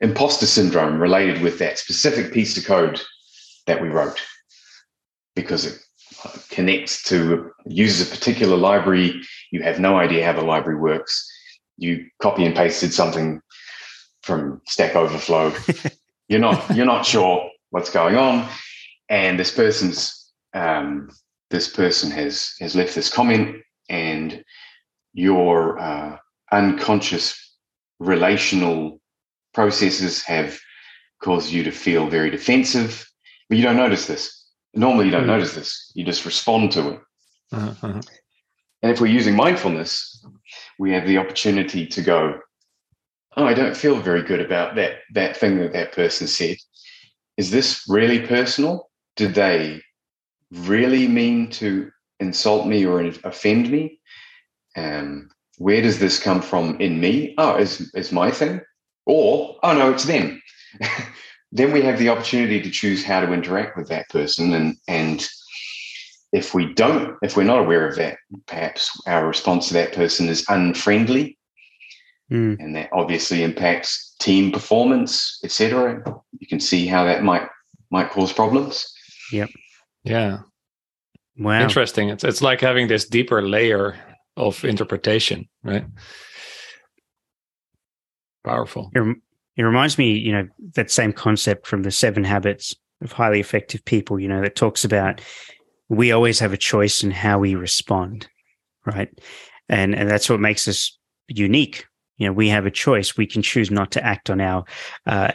[0.00, 3.00] imposter syndrome related with that specific piece of code
[3.66, 4.20] that we wrote
[5.34, 5.78] because it
[6.50, 9.20] connects to uses a particular library.
[9.50, 11.28] You have no idea how the library works.
[11.78, 13.40] You copy and pasted something
[14.22, 15.54] from Stack Overflow.
[16.28, 18.48] you're not you're not sure what's going on,
[19.08, 21.10] and this person's um,
[21.50, 23.56] this person has has left this comment,
[23.88, 24.44] and
[25.12, 26.16] your uh,
[26.50, 27.56] unconscious
[27.98, 29.00] relational
[29.54, 30.58] processes have
[31.22, 33.06] caused you to feel very defensive,
[33.48, 34.46] but you don't notice this.
[34.74, 35.34] Normally, you don't mm.
[35.34, 35.92] notice this.
[35.94, 37.00] You just respond to it.
[37.52, 38.00] Uh-huh.
[38.82, 40.24] And if we're using mindfulness,
[40.78, 42.40] we have the opportunity to go,
[43.36, 46.56] "Oh, I don't feel very good about that that thing that that person said.
[47.36, 48.90] Is this really personal?
[49.16, 49.82] Did they
[50.50, 51.90] really mean to
[52.22, 53.98] insult me or offend me?
[54.76, 57.34] Um, where does this come from in me?
[57.36, 58.60] Oh, is is my thing?
[59.04, 60.40] Or oh no, it's them."
[61.52, 65.28] then we have the opportunity to choose how to interact with that person and and
[66.32, 70.28] if we don't if we're not aware of that perhaps our response to that person
[70.28, 71.38] is unfriendly
[72.30, 72.58] mm.
[72.58, 76.02] and that obviously impacts team performance etc
[76.38, 77.46] you can see how that might
[77.90, 78.90] might cause problems
[79.30, 79.50] yep
[80.04, 80.38] yeah
[81.38, 83.96] wow interesting it's, it's like having this deeper layer
[84.36, 85.84] of interpretation right
[88.44, 89.14] powerful You're,
[89.56, 93.84] it reminds me, you know, that same concept from the seven habits of highly effective
[93.84, 95.20] people, you know, that talks about
[95.88, 98.28] we always have a choice in how we respond,
[98.86, 99.10] right?
[99.68, 100.96] And and that's what makes us
[101.28, 101.86] unique.
[102.16, 103.16] You know, we have a choice.
[103.16, 104.64] We can choose not to act on our
[105.06, 105.32] uh,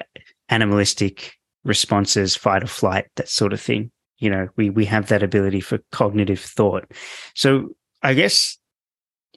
[0.50, 1.34] animalistic
[1.64, 3.92] responses, fight or flight, that sort of thing.
[4.19, 6.91] You know, we we have that ability for cognitive thought.
[7.36, 7.69] So
[8.01, 8.58] I guess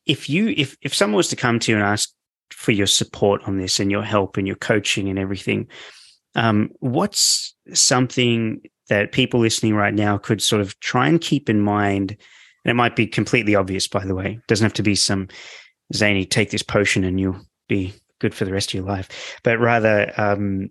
[0.06, 2.10] if you if if someone was to come to you and ask
[2.52, 5.68] for your support on this and your help and your coaching and everything.
[6.34, 11.60] Um, what's something that people listening right now could sort of try and keep in
[11.60, 12.16] mind?
[12.64, 14.32] And it might be completely obvious, by the way.
[14.32, 15.28] It doesn't have to be some
[15.94, 19.38] zany, take this potion and you'll be good for the rest of your life.
[19.42, 20.68] But rather, um,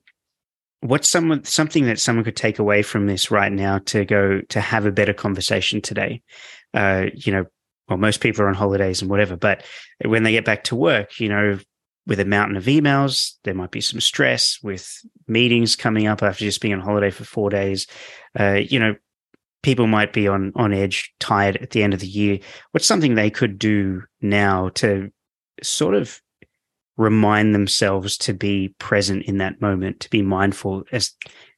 [0.81, 4.61] what's someone something that someone could take away from this right now to go to
[4.61, 6.21] have a better conversation today?
[6.73, 7.45] Uh, you know,
[7.87, 9.65] well, most people are on holidays and whatever, but
[10.05, 11.59] when they get back to work, you know,
[12.05, 16.43] with a mountain of emails, there might be some stress with meetings coming up after
[16.43, 17.87] just being on holiday for four days.
[18.39, 18.95] Uh, you know,
[19.63, 22.39] people might be on on edge, tired at the end of the year.
[22.71, 25.11] What's something they could do now to
[25.61, 26.21] sort of
[26.99, 31.13] remind themselves to be present in that moment, to be mindful as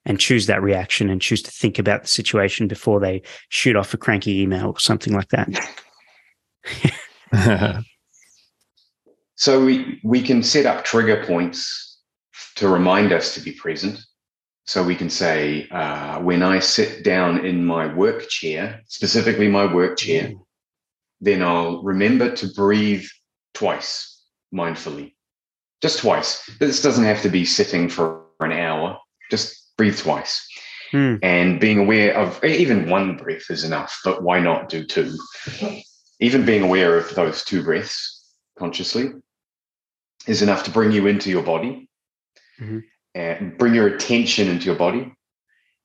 [0.06, 3.94] and choose that reaction and choose to think about the situation before they shoot off
[3.94, 5.50] a cranky email or something like that.
[9.36, 12.00] so we, we can set up trigger points
[12.56, 14.00] to remind us to be present.
[14.66, 19.72] So we can say, uh, when I sit down in my work chair, specifically my
[19.72, 20.40] work chair, mm.
[21.20, 23.06] then I'll remember to breathe
[23.54, 24.24] twice
[24.54, 25.14] mindfully,
[25.82, 26.50] just twice.
[26.60, 30.48] This doesn't have to be sitting for an hour, just breathe twice.
[30.94, 31.20] Mm.
[31.24, 35.18] And being aware of even one breath is enough, but why not do two?
[36.22, 39.10] even being aware of those two breaths consciously
[40.28, 41.90] is enough to bring you into your body
[42.60, 42.80] mm-hmm.
[43.16, 45.12] and bring your attention into your body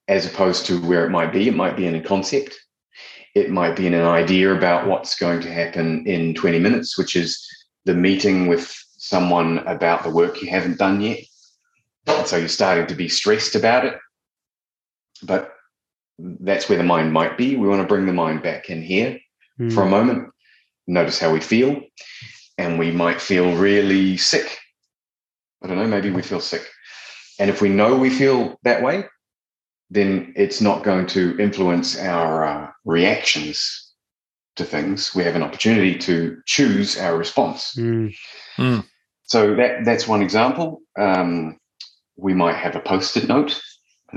[0.08, 1.48] as opposed to where it might be.
[1.48, 2.54] It might be in a concept,
[3.34, 7.16] it might be in an idea about what's going to happen in 20 minutes, which
[7.16, 7.44] is
[7.86, 11.20] the meeting with someone about the work you haven't done yet.
[12.06, 13.94] And so you're starting to be stressed about it.
[15.22, 15.52] But
[16.18, 17.56] that's where the mind might be.
[17.56, 19.18] We want to bring the mind back in here
[19.60, 19.72] mm.
[19.72, 20.30] for a moment,
[20.86, 21.80] notice how we feel,
[22.58, 24.58] and we might feel really sick.
[25.62, 26.68] I don't know, maybe we feel sick.
[27.38, 29.04] And if we know we feel that way,
[29.90, 33.92] then it's not going to influence our uh, reactions
[34.56, 35.14] to things.
[35.14, 37.74] We have an opportunity to choose our response.
[37.76, 38.14] Mm.
[38.58, 38.84] Mm.
[39.26, 40.82] So that that's one example.
[40.98, 41.58] Um,
[42.16, 43.60] we might have a post-it note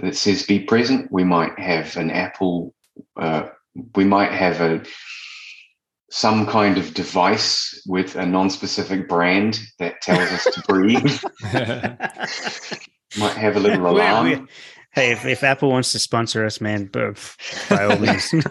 [0.02, 2.74] that says "Be present." We might have an Apple.
[3.20, 3.50] Uh,
[3.96, 4.84] we might have a
[6.12, 11.22] some kind of device with a non-specific brand that tells us to breathe.
[13.18, 14.26] Might have a little alarm.
[14.26, 14.48] we
[14.92, 18.34] hey, if, if, Apple wants to sponsor us, man, by all means.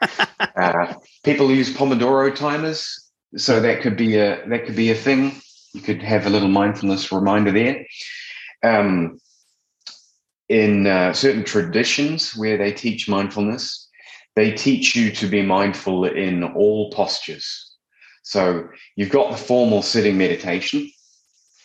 [0.56, 5.40] uh, people use Pomodoro timers, so that could be a that could be a thing.
[5.72, 7.86] You could have a little mindfulness reminder there.
[8.62, 9.18] Um,
[10.48, 13.88] in uh, certain traditions where they teach mindfulness,
[14.34, 17.70] they teach you to be mindful in all postures.
[18.22, 20.90] So you've got the formal sitting meditation.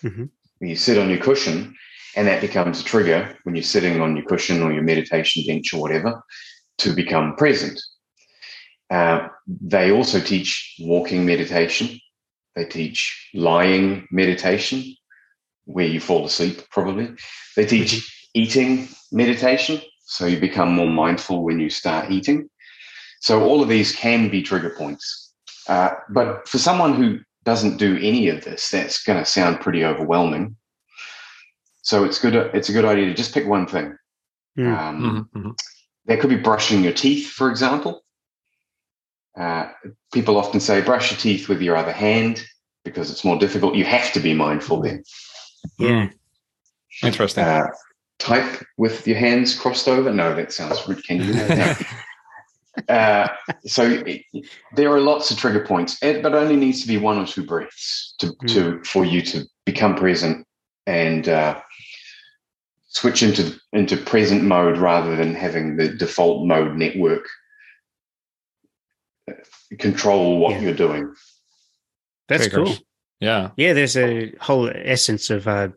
[0.03, 0.25] Mm-hmm.
[0.61, 1.75] You sit on your cushion,
[2.15, 5.73] and that becomes a trigger when you're sitting on your cushion or your meditation bench
[5.73, 6.23] or whatever
[6.79, 7.81] to become present.
[8.89, 11.99] Uh, they also teach walking meditation.
[12.55, 14.95] They teach lying meditation,
[15.65, 17.09] where you fall asleep, probably.
[17.55, 18.41] They teach mm-hmm.
[18.41, 19.81] eating meditation.
[20.07, 22.49] So you become more mindful when you start eating.
[23.21, 25.33] So all of these can be trigger points.
[25.67, 29.83] Uh, but for someone who doesn't do any of this, that's going to sound pretty
[29.83, 30.55] overwhelming.
[31.81, 32.35] So it's good.
[32.35, 33.97] It's a good idea to just pick one thing.
[34.57, 34.77] Mm.
[34.77, 35.39] Um, mm-hmm.
[35.39, 35.51] mm-hmm.
[36.05, 38.04] That could be brushing your teeth, for example.
[39.37, 39.69] Uh,
[40.13, 42.45] people often say brush your teeth with your other hand
[42.83, 43.75] because it's more difficult.
[43.75, 45.03] You have to be mindful then.
[45.77, 46.09] Yeah.
[47.03, 47.43] Interesting.
[47.43, 47.67] Uh,
[48.19, 50.11] type with your hands crossed over.
[50.11, 51.03] No, that sounds rude.
[51.03, 51.33] Can you?
[51.33, 51.75] No.
[52.93, 53.27] uh,
[53.65, 54.21] so it,
[54.75, 58.15] there are lots of trigger points, but only needs to be one or two breaths
[58.19, 58.53] to, mm.
[58.53, 60.45] to for you to become present
[60.87, 61.59] and uh,
[62.87, 67.27] switch into into present mode rather than having the default mode network
[69.79, 70.59] control what yeah.
[70.61, 71.13] you're doing.
[72.27, 72.77] That's Triggers.
[72.77, 72.87] cool.
[73.19, 73.51] Yeah.
[73.57, 75.69] Yeah, there's a whole essence of uh,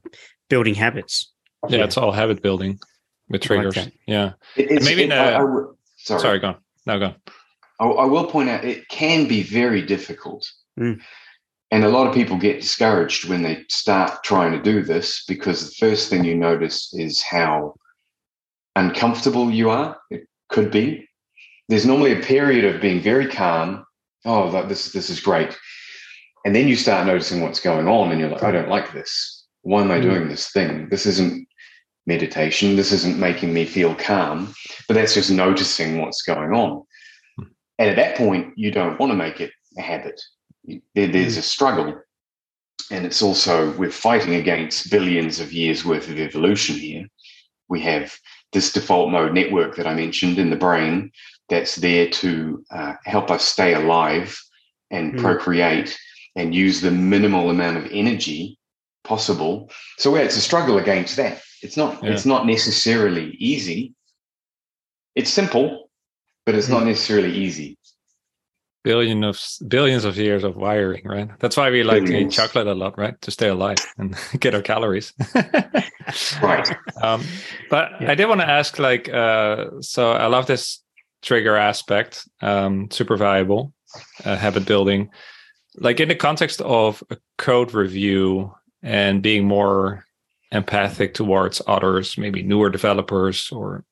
[0.48, 1.32] building habits.
[1.68, 2.78] Yeah, yeah, it's all habit building
[3.28, 3.76] with triggers.
[3.76, 4.32] Like yeah.
[4.56, 5.44] It, maybe it, I, I,
[5.96, 6.20] sorry.
[6.20, 6.56] sorry, go on.
[6.86, 7.14] No, go on.
[7.80, 10.48] I, I, will point out it can be very difficult.
[10.78, 11.00] Mm.
[11.70, 15.66] And a lot of people get discouraged when they start trying to do this because
[15.66, 17.74] the first thing you notice is how
[18.74, 19.98] uncomfortable you are.
[20.10, 21.06] It could be.
[21.68, 23.84] There's normally a period of being very calm.
[24.28, 25.56] Oh, this this is great.
[26.44, 29.46] And then you start noticing what's going on and you're like, I don't like this.
[29.62, 30.28] Why am I doing mm.
[30.28, 30.88] this thing?
[30.88, 31.46] This isn't
[32.06, 32.76] meditation.
[32.76, 34.54] This isn't making me feel calm,
[34.86, 36.84] but that's just noticing what's going on.
[37.78, 40.20] And at that point, you don't want to make it a habit
[40.94, 41.40] there, there's mm.
[41.40, 42.00] a struggle.
[42.90, 47.06] And it's also, we're fighting against billions of years worth of evolution here.
[47.68, 48.14] We have
[48.52, 51.10] this default mode network that I mentioned in the brain
[51.48, 54.38] that's there to uh, help us stay alive
[54.90, 55.20] and mm.
[55.20, 55.98] procreate
[56.36, 58.58] and use the minimal amount of energy
[59.04, 59.70] possible.
[59.96, 61.40] So yeah, it's a struggle against that.
[61.62, 62.10] It's not yeah.
[62.10, 63.94] it's not necessarily easy.
[65.14, 65.90] It's simple,
[66.46, 66.72] but it's mm.
[66.72, 67.78] not necessarily easy
[68.88, 71.28] billion of billions of years of wiring, right?
[71.40, 72.34] That's why we like billions.
[72.34, 73.20] to eat chocolate a lot, right?
[73.20, 75.12] To stay alive and get our calories.
[76.42, 76.68] right.
[77.00, 77.22] Um,
[77.70, 78.10] but yeah.
[78.10, 80.82] I did want to ask, like, uh, so I love this
[81.28, 83.74] trigger aspect, um, super valuable,
[84.24, 85.10] uh, habit building.
[85.76, 90.04] Like in the context of a code review and being more
[90.52, 93.84] empathic towards others, maybe newer developers or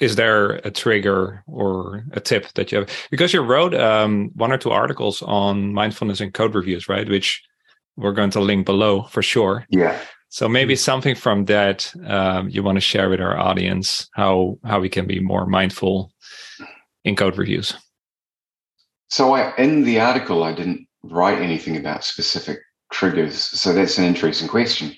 [0.00, 2.88] is there a trigger or a tip that you have?
[3.12, 7.08] Because you wrote um, one or two articles on mindfulness and code reviews, right?
[7.08, 7.40] Which
[7.96, 9.66] we're going to link below for sure.
[9.68, 9.96] Yeah.
[10.32, 14.80] So maybe something from that um, you want to share with our audience how how
[14.80, 16.10] we can be more mindful
[17.04, 17.74] in code reviews.
[19.10, 23.34] So I, in the article, I didn't write anything about specific triggers.
[23.34, 24.96] So that's an interesting question.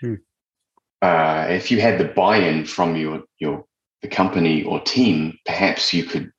[0.00, 0.14] Hmm.
[1.02, 3.66] Uh, if you had the buy-in from your your
[4.00, 6.32] the company or team, perhaps you could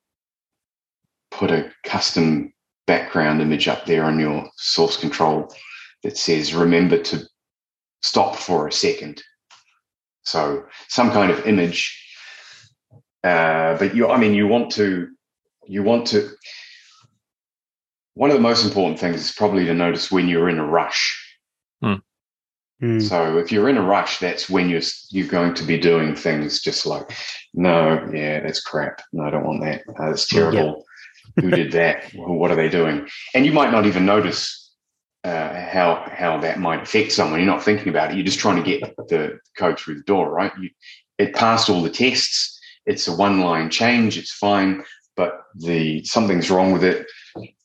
[1.30, 2.52] put a custom
[2.88, 5.54] background image up there on your source control
[6.02, 7.28] that says, remember to
[8.04, 9.22] stop for a second.
[10.24, 12.00] So some kind of image.
[13.24, 15.08] Uh, but you, I mean, you want to,
[15.66, 16.28] you want to,
[18.12, 21.02] one of the most important things is probably to notice when you're in a rush.
[21.82, 21.94] Hmm.
[22.82, 23.02] Mm.
[23.08, 26.60] So if you're in a rush, that's when you're you're going to be doing things
[26.60, 27.10] just like,
[27.54, 29.00] no, yeah, that's crap.
[29.12, 29.82] No, I don't want that.
[29.88, 30.84] Uh, that's terrible.
[31.40, 32.04] Who did that?
[32.14, 33.08] what are they doing?
[33.34, 34.63] And you might not even notice
[35.24, 37.40] uh, how how that might affect someone.
[37.40, 38.16] You're not thinking about it.
[38.16, 40.52] You're just trying to get the code through the door, right?
[40.60, 40.70] You,
[41.18, 42.58] it passed all the tests.
[42.86, 44.18] It's a one line change.
[44.18, 44.84] It's fine,
[45.16, 47.06] but the something's wrong with it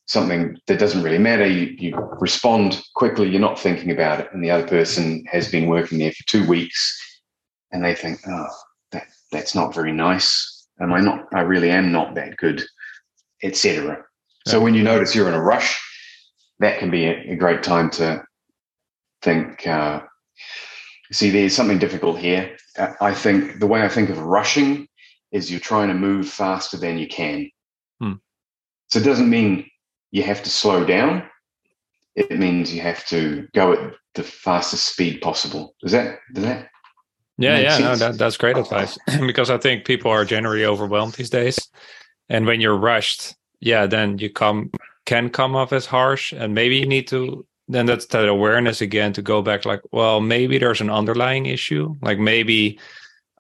[0.10, 1.45] something that doesn't really matter.
[1.45, 4.30] You, you respond quickly, you're not thinking about it.
[4.34, 7.22] And the other person has been working there for two weeks
[7.72, 8.47] and they think, oh,
[8.91, 10.68] that, that's not very nice.
[10.82, 12.64] Am I not, I really am not that good,
[13.43, 14.03] etc.
[14.47, 15.80] So when you notice you're in a rush,
[16.60, 18.24] that can be a, a great time to
[19.22, 20.01] think, uh,
[21.12, 22.55] see, there's something difficult here.
[23.01, 24.88] I think the way I think of rushing
[25.32, 27.49] is you're trying to move faster than you can.
[28.01, 28.14] Hmm.
[28.89, 29.70] So it doesn't mean
[30.12, 31.24] you have to slow down.
[32.16, 35.76] It means you have to go at the fastest speed possible.
[35.82, 36.70] Does that does that
[37.38, 41.30] Yeah, yeah, no, that, that's great advice because I think people are generally overwhelmed these
[41.30, 41.60] days,
[42.28, 44.72] and when you're rushed, yeah, then you come
[45.10, 49.12] can come off as harsh, and maybe you need to then that's that awareness again
[49.14, 52.80] to go back like, well, maybe there's an underlying issue, like maybe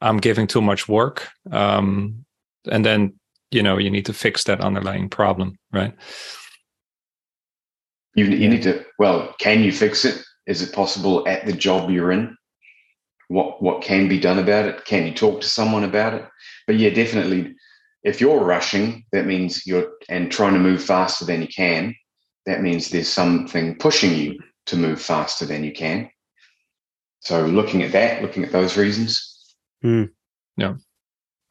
[0.01, 2.25] I'm giving too much work, um,
[2.71, 3.13] and then
[3.51, 5.93] you know you need to fix that underlying problem, right?
[8.15, 10.23] You you need to well, can you fix it?
[10.47, 12.35] Is it possible at the job you're in?
[13.29, 16.25] what what can be done about it can you talk to someone about it
[16.65, 17.55] but yeah definitely
[18.03, 21.95] if you're rushing that means you're and trying to move faster than you can
[22.45, 26.09] that means there's something pushing you to move faster than you can
[27.19, 30.09] so looking at that looking at those reasons mm.
[30.57, 30.75] yeah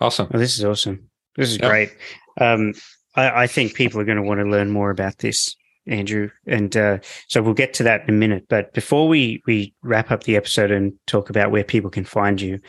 [0.01, 1.95] awesome oh, this is awesome this is great
[2.41, 2.73] um,
[3.17, 5.57] I, I think people are going to want to learn more about this
[5.89, 6.31] Andrew.
[6.47, 8.47] And uh, so we'll get to that in a minute.
[8.49, 12.41] But before we we wrap up the episode and talk about where people can find
[12.41, 12.61] you,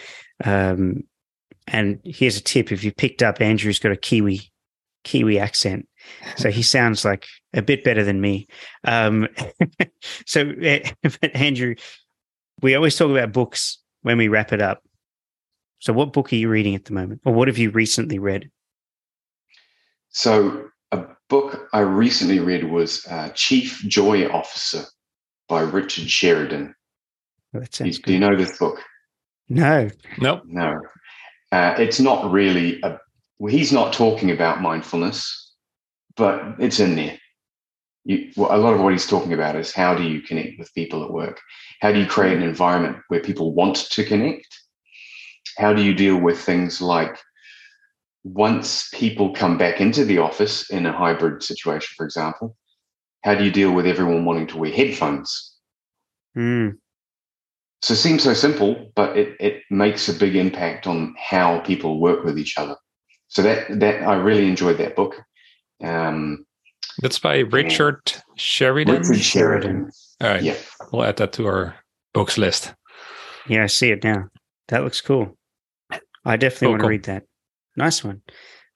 [0.43, 1.03] um,
[1.71, 4.51] and here's a tip: if you picked up, Andrew's got a Kiwi
[5.03, 5.87] Kiwi accent,
[6.35, 8.47] so he sounds like a bit better than me.
[8.85, 9.27] Um,
[10.25, 10.45] so,
[11.03, 11.75] but Andrew,
[12.61, 14.83] we always talk about books when we wrap it up.
[15.79, 18.49] So, what book are you reading at the moment, or what have you recently read?
[20.09, 24.83] So, a book I recently read was uh, Chief Joy Officer
[25.47, 26.75] by Richard Sheridan.
[27.53, 28.79] That sounds do, do you know this book?
[29.47, 29.89] No.
[30.19, 30.43] Nope.
[30.45, 30.79] No.
[31.51, 32.99] Uh, it's not really a,
[33.39, 35.53] well, he's not talking about mindfulness,
[36.15, 37.17] but it's in there.
[38.05, 40.73] You, well, a lot of what he's talking about is how do you connect with
[40.73, 41.39] people at work?
[41.81, 44.47] How do you create an environment where people want to connect?
[45.57, 47.17] How do you deal with things like
[48.23, 52.55] once people come back into the office in a hybrid situation, for example,
[53.23, 55.55] how do you deal with everyone wanting to wear headphones?
[56.37, 56.77] Mm.
[57.81, 61.99] So it seems so simple, but it, it makes a big impact on how people
[61.99, 62.75] work with each other.
[63.29, 65.15] So that that I really enjoyed that book.
[65.81, 66.45] Um,
[67.01, 67.99] That's by Richard
[68.35, 68.95] Sheridan.
[68.95, 69.91] Richard Sheridan.
[70.21, 70.43] All right.
[70.43, 70.55] Yeah.
[70.91, 71.75] We'll add that to our
[72.13, 72.73] books list.
[73.47, 74.25] Yeah, I see it now.
[74.67, 75.37] That looks cool.
[76.25, 76.89] I definitely cool, want to cool.
[76.89, 77.23] read that.
[77.77, 78.21] Nice one.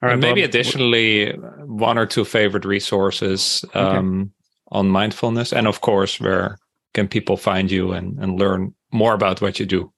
[0.02, 0.48] All right, and maybe Bob.
[0.48, 1.32] additionally,
[1.66, 4.30] one or two favorite resources um, okay.
[4.72, 6.58] on mindfulness, and of course, where
[6.94, 9.92] can people find you and, and learn more about what you do?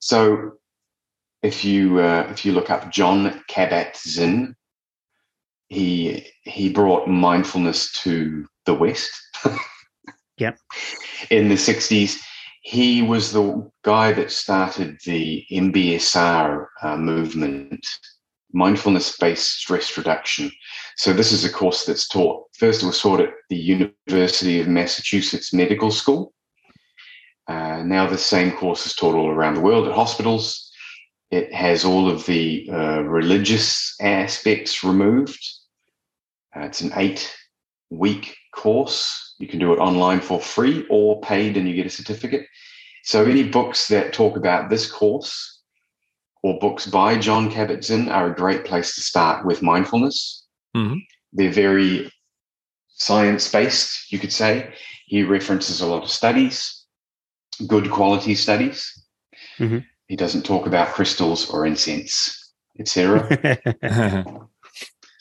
[0.00, 0.52] So,
[1.42, 4.54] if you uh, if you look up Jon Kabat-Zinn,
[5.68, 9.12] he he brought mindfulness to the West.
[10.38, 10.58] yep.
[11.30, 12.20] In the '60s,
[12.62, 17.86] he was the guy that started the MBSR uh, movement,
[18.52, 20.50] mindfulness based stress reduction.
[20.96, 24.68] So, this is a course that's taught, first, it was taught at the University of
[24.68, 26.32] Massachusetts Medical School.
[27.48, 30.70] Uh, now, the same course is taught all around the world at hospitals.
[31.30, 35.38] It has all of the uh, religious aspects removed.
[36.54, 37.32] Uh, it's an eight
[37.90, 39.34] week course.
[39.38, 42.46] You can do it online for free or paid and you get a certificate.
[43.04, 45.62] So any books that talk about this course
[46.42, 50.44] or books by Jon Kabat-Zinn are a great place to start with mindfulness.
[50.76, 50.98] Mm-hmm.
[51.32, 52.10] They're very
[52.88, 54.72] science based, you could say.
[55.06, 56.75] He references a lot of studies,
[57.66, 58.92] good quality studies.
[59.58, 59.78] Mm-hmm.
[60.08, 63.26] He doesn't talk about crystals or incense, etc.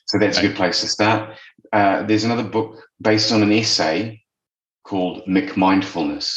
[0.06, 1.38] so that's a good place to start.
[1.74, 4.22] Uh, there's another book based on an essay
[4.84, 6.32] called McMindfulness.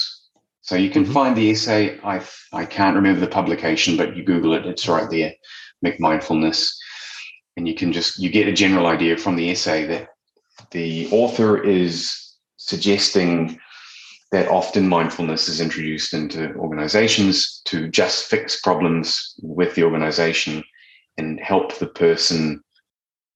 [0.63, 1.13] So you can mm-hmm.
[1.13, 1.99] find the essay.
[2.03, 2.23] I
[2.53, 4.67] I can't remember the publication, but you Google it.
[4.67, 5.33] It's right there,
[5.85, 6.69] McMindfulness,
[7.57, 10.09] and you can just you get a general idea from the essay that
[10.71, 13.59] the author is suggesting
[14.31, 20.63] that often mindfulness is introduced into organizations to just fix problems with the organization
[21.17, 22.63] and help the person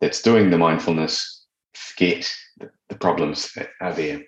[0.01, 4.22] that's doing the mindfulness forget the, the problems that are there.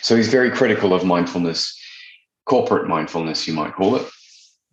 [0.00, 1.78] So he's very critical of mindfulness,
[2.46, 4.08] corporate mindfulness, you might call it.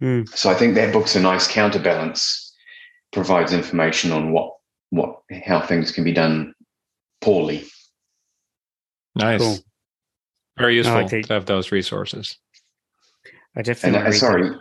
[0.02, 0.28] Mm.
[0.30, 2.56] So I think that book's a nice counterbalance,
[3.12, 4.54] provides information on what
[4.92, 6.54] what how things can be done
[7.22, 7.66] poorly.
[9.16, 9.42] Nice.
[9.42, 9.58] Cool.
[10.60, 12.38] Very useful like to have those resources.
[13.55, 13.99] I definitely.
[13.99, 14.51] And, uh, sorry,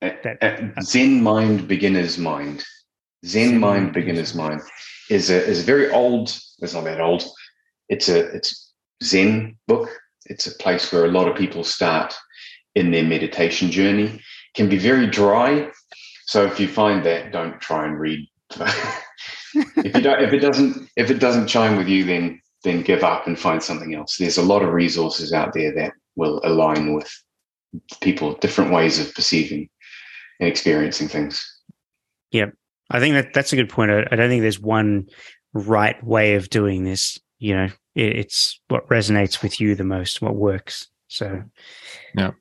[0.00, 0.38] that.
[0.42, 2.64] Uh, Zen Mind Beginner's Mind.
[3.24, 4.60] Zen, Zen Mind Beginner's Mind
[5.08, 6.36] is a is a very old.
[6.58, 7.24] It's not that old.
[7.88, 8.72] It's a it's
[9.04, 9.88] Zen book.
[10.26, 12.14] It's a place where a lot of people start
[12.74, 14.20] in their meditation journey.
[14.54, 15.70] Can be very dry.
[16.26, 18.28] So if you find that, don't try and read.
[19.54, 23.02] if you don't, if it doesn't, if it doesn't chime with you, then then give
[23.02, 24.16] up and find something else.
[24.16, 27.10] There's a lot of resources out there that will align with
[28.00, 29.68] people different ways of perceiving
[30.40, 31.44] and experiencing things.
[32.30, 32.46] Yeah,
[32.90, 33.90] I think that that's a good point.
[33.90, 35.06] I, I don't think there's one
[35.52, 37.18] right way of doing this.
[37.38, 40.88] You know, it, it's what resonates with you the most, what works.
[41.08, 41.42] So,
[42.14, 42.32] yeah,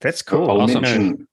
[0.00, 0.50] that's cool.
[0.50, 0.82] I'll awesome.
[0.82, 1.28] mention.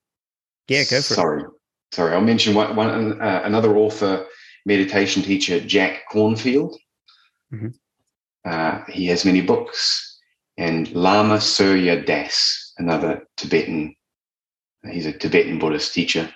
[0.68, 1.42] Yeah, go for sorry.
[1.42, 1.48] it.
[1.92, 2.14] Sorry, sorry.
[2.16, 4.26] I'll mention one, one uh, another author,
[4.66, 6.76] meditation teacher, Jack Kornfield.
[7.54, 7.68] Mm-hmm.
[8.46, 10.20] Uh, he has many books,
[10.58, 13.96] and Lama Surya Das, another Tibetan.
[14.92, 16.34] He's a Tibetan Buddhist teacher.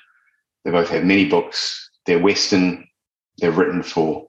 [0.64, 1.89] They both have many books.
[2.06, 2.88] They're Western.
[3.38, 4.28] They're written for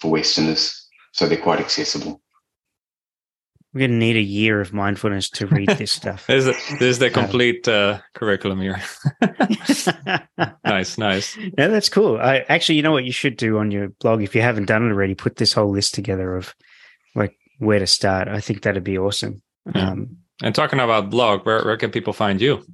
[0.00, 2.20] for Westerners, so they're quite accessible.
[3.74, 6.28] We're going to need a year of mindfulness to read this stuff.
[6.28, 8.80] this, is, this is the complete uh, curriculum here.
[10.64, 11.36] nice, nice.
[11.36, 12.18] Yeah, that's cool.
[12.18, 14.86] I actually, you know what you should do on your blog if you haven't done
[14.86, 15.16] it already.
[15.16, 16.73] Put this whole list together of like
[17.64, 18.28] where to start.
[18.28, 19.42] I think that'd be awesome.
[19.74, 19.90] Yeah.
[19.90, 22.64] Um, and talking about blog, where where can people find you?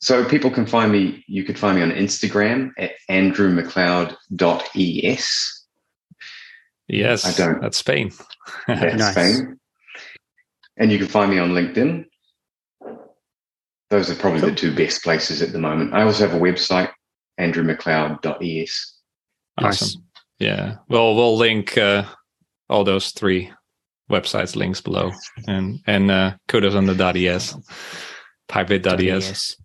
[0.00, 1.24] So people can find me.
[1.26, 5.64] You could find me on Instagram at andrewmcleod.es.
[6.88, 7.60] Yes, I don't.
[7.60, 8.12] That's Spain.
[8.66, 9.12] that's nice.
[9.12, 9.58] Spain.
[10.76, 12.04] And you can find me on LinkedIn.
[13.90, 14.50] Those are probably cool.
[14.50, 15.94] the two best places at the moment.
[15.94, 16.90] I also have a website,
[17.40, 18.94] andrewmcleod.es.
[19.58, 19.86] Awesome.
[19.86, 19.96] Nice.
[20.38, 20.76] Yeah.
[20.88, 22.04] Well, we'll link uh,
[22.68, 23.50] all those three
[24.10, 25.12] websites links below
[25.46, 27.56] and and uh, kudos on the .es,
[28.48, 29.56] pybit.es.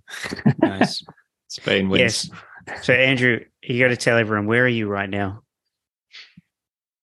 [0.62, 1.04] nice.
[1.50, 2.32] Spain wins.
[2.68, 2.84] Yes.
[2.84, 5.42] So Andrew, you got to tell everyone where are you right now?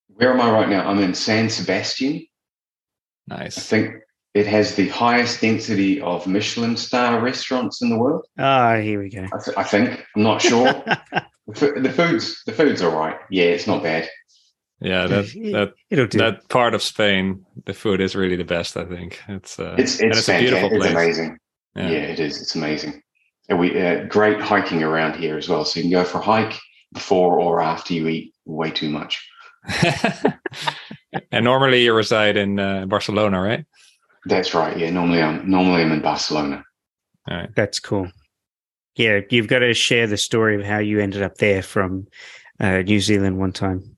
[0.09, 0.89] Where am I right now?
[0.89, 2.27] I'm in San Sebastian.
[3.29, 3.57] Nice.
[3.57, 3.95] I think
[4.35, 8.27] it has the highest density of Michelin star restaurants in the world.
[8.39, 9.25] Ah, oh, here we go.
[9.25, 10.05] I, th- I, think.
[10.17, 10.65] I'm not sure.
[11.47, 13.17] the, the food's the food's all right.
[13.31, 14.09] Yeah, it's not bad.
[14.81, 16.19] Yeah, that that It'll do.
[16.19, 18.77] that part of Spain, the food is really the best.
[18.77, 20.85] I think it's uh, it's it's, it's a beautiful place.
[20.85, 21.39] It's amazing.
[21.77, 21.91] Yeah.
[21.91, 21.99] yeah.
[21.99, 22.41] it is.
[22.41, 23.03] It's amazing.
[23.51, 25.65] And we uh, great hiking around here as well.
[25.65, 26.59] So you can go for a hike
[26.95, 29.23] before or after you eat way too much.
[31.31, 33.67] and normally you reside in uh, Barcelona, right?
[34.25, 34.79] That's right.
[34.79, 36.65] Yeah, normally I'm normally I'm in Barcelona.
[37.31, 37.51] All right.
[37.55, 38.11] That's cool.
[38.97, 42.07] Yeah, you've got to share the story of how you ended up there from
[42.59, 43.97] uh, New Zealand one time.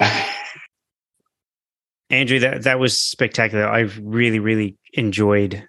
[2.10, 3.66] Andrew, that that was spectacular.
[3.66, 5.66] I've really, really enjoyed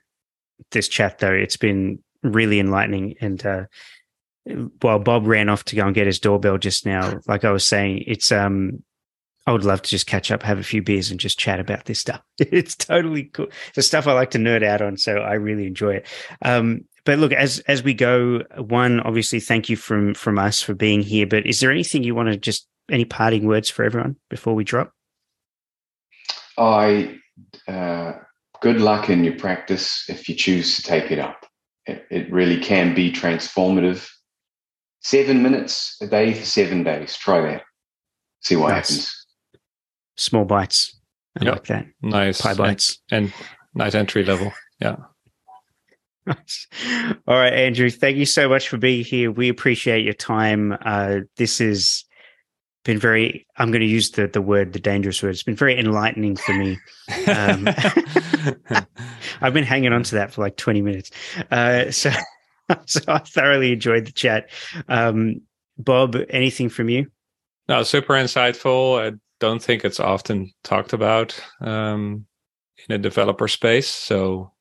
[0.72, 1.34] this chat, though.
[1.34, 3.16] It's been really enlightening.
[3.22, 3.66] And uh,
[4.82, 7.68] while Bob ran off to go and get his doorbell just now, like I was
[7.68, 8.84] saying, it's um
[9.48, 11.86] I would love to just catch up, have a few beers, and just chat about
[11.86, 12.22] this stuff.
[12.40, 13.48] It's totally cool.
[13.76, 16.08] The stuff I like to nerd out on, so I really enjoy it.
[16.42, 20.74] Um, but look, as as we go, one obviously, thank you from from us for
[20.74, 21.28] being here.
[21.28, 24.64] But is there anything you want to just any parting words for everyone before we
[24.64, 24.92] drop?
[26.58, 27.18] I
[27.68, 28.14] uh,
[28.62, 31.46] good luck in your practice if you choose to take it up.
[31.86, 34.08] It, it really can be transformative.
[35.02, 37.16] Seven minutes a day for seven days.
[37.16, 37.64] Try that.
[38.42, 38.90] See what nice.
[38.90, 39.26] happens
[40.16, 41.00] small bites.
[41.40, 41.54] I yep.
[41.54, 41.86] like that.
[42.02, 42.42] Nice.
[42.42, 42.98] PyBites.
[43.12, 43.34] And, and
[43.74, 44.54] nice entry level.
[44.80, 44.96] Yeah.
[46.28, 46.36] All
[47.36, 49.32] right, Andrew, thank you so much for being here.
[49.32, 50.76] We appreciate your time.
[50.84, 52.05] Uh, this has
[52.86, 55.32] been very, I'm going to use the, the word, the dangerous word.
[55.32, 56.78] It's been very enlightening for me.
[57.28, 57.68] Um,
[59.42, 61.12] I've been hanging on to that for like 20 minutes.
[61.52, 62.12] Uh, so,
[62.86, 64.50] so I thoroughly enjoyed the chat.
[64.88, 65.42] Um,
[65.78, 67.08] Bob, anything from you?
[67.68, 72.26] No, super insightful I don't think it's often talked about um,
[72.88, 73.90] in a developer space.
[73.90, 74.54] So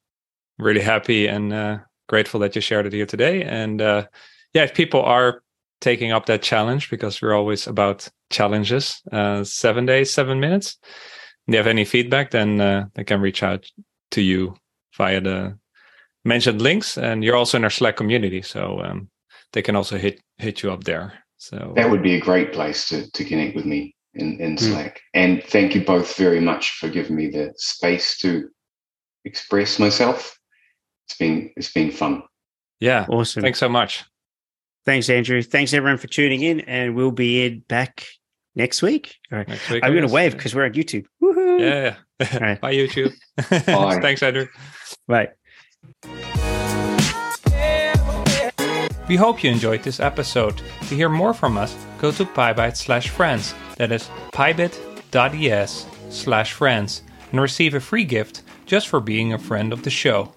[0.58, 3.44] really happy and uh, grateful that you shared it here today.
[3.44, 4.06] And uh,
[4.54, 5.43] yeah, if people are
[5.80, 10.78] taking up that challenge, because we're always about challenges, uh, seven days, seven minutes.
[11.46, 13.66] If you have any feedback, then uh, they can reach out
[14.12, 14.54] to you
[14.96, 15.58] via the
[16.24, 16.96] mentioned links.
[16.96, 19.08] And you're also in our Slack community, so um,
[19.52, 21.12] they can also hit hit you up there.
[21.36, 24.64] So that would be a great place to to connect with me in, in hmm.
[24.64, 24.96] Slack.
[24.96, 25.00] Mm.
[25.14, 28.48] And thank you both very much for giving me the space to
[29.24, 30.38] express myself.
[31.06, 32.22] It's been it's been fun.
[32.80, 33.06] Yeah.
[33.08, 33.42] Awesome.
[33.42, 34.04] Thanks so much.
[34.85, 35.43] Thanks, Andrew.
[35.43, 36.61] Thanks everyone for tuning in.
[36.61, 38.07] And we'll be in back
[38.55, 39.16] next week.
[39.32, 39.49] All right.
[39.49, 41.07] Next week I'm going to wave because we're on YouTube.
[41.20, 41.59] Woo-hoo.
[41.62, 41.97] Yeah.
[42.32, 42.61] All right.
[42.61, 43.12] Bye, YouTube.
[43.66, 44.01] Bye.
[44.01, 44.47] Thanks, Andrew.
[45.09, 45.28] Bye.
[49.09, 50.57] We hope you enjoyed this episode.
[50.89, 53.55] To hear more from us, go to pybit slash friends.
[53.76, 59.72] That is pybit.es slash friends and receive a free gift just for being a friend
[59.72, 60.32] of the show.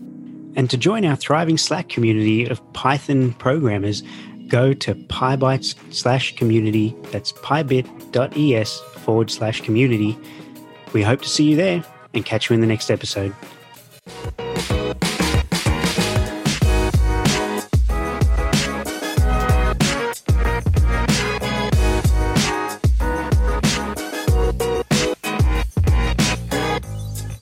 [0.58, 4.04] And to join our thriving Slack community of Python programmers,
[4.48, 6.96] go to pybite slash community.
[7.12, 10.18] That's pybit.es forward slash community.
[10.94, 11.84] We hope to see you there
[12.14, 13.34] and catch you in the next episode.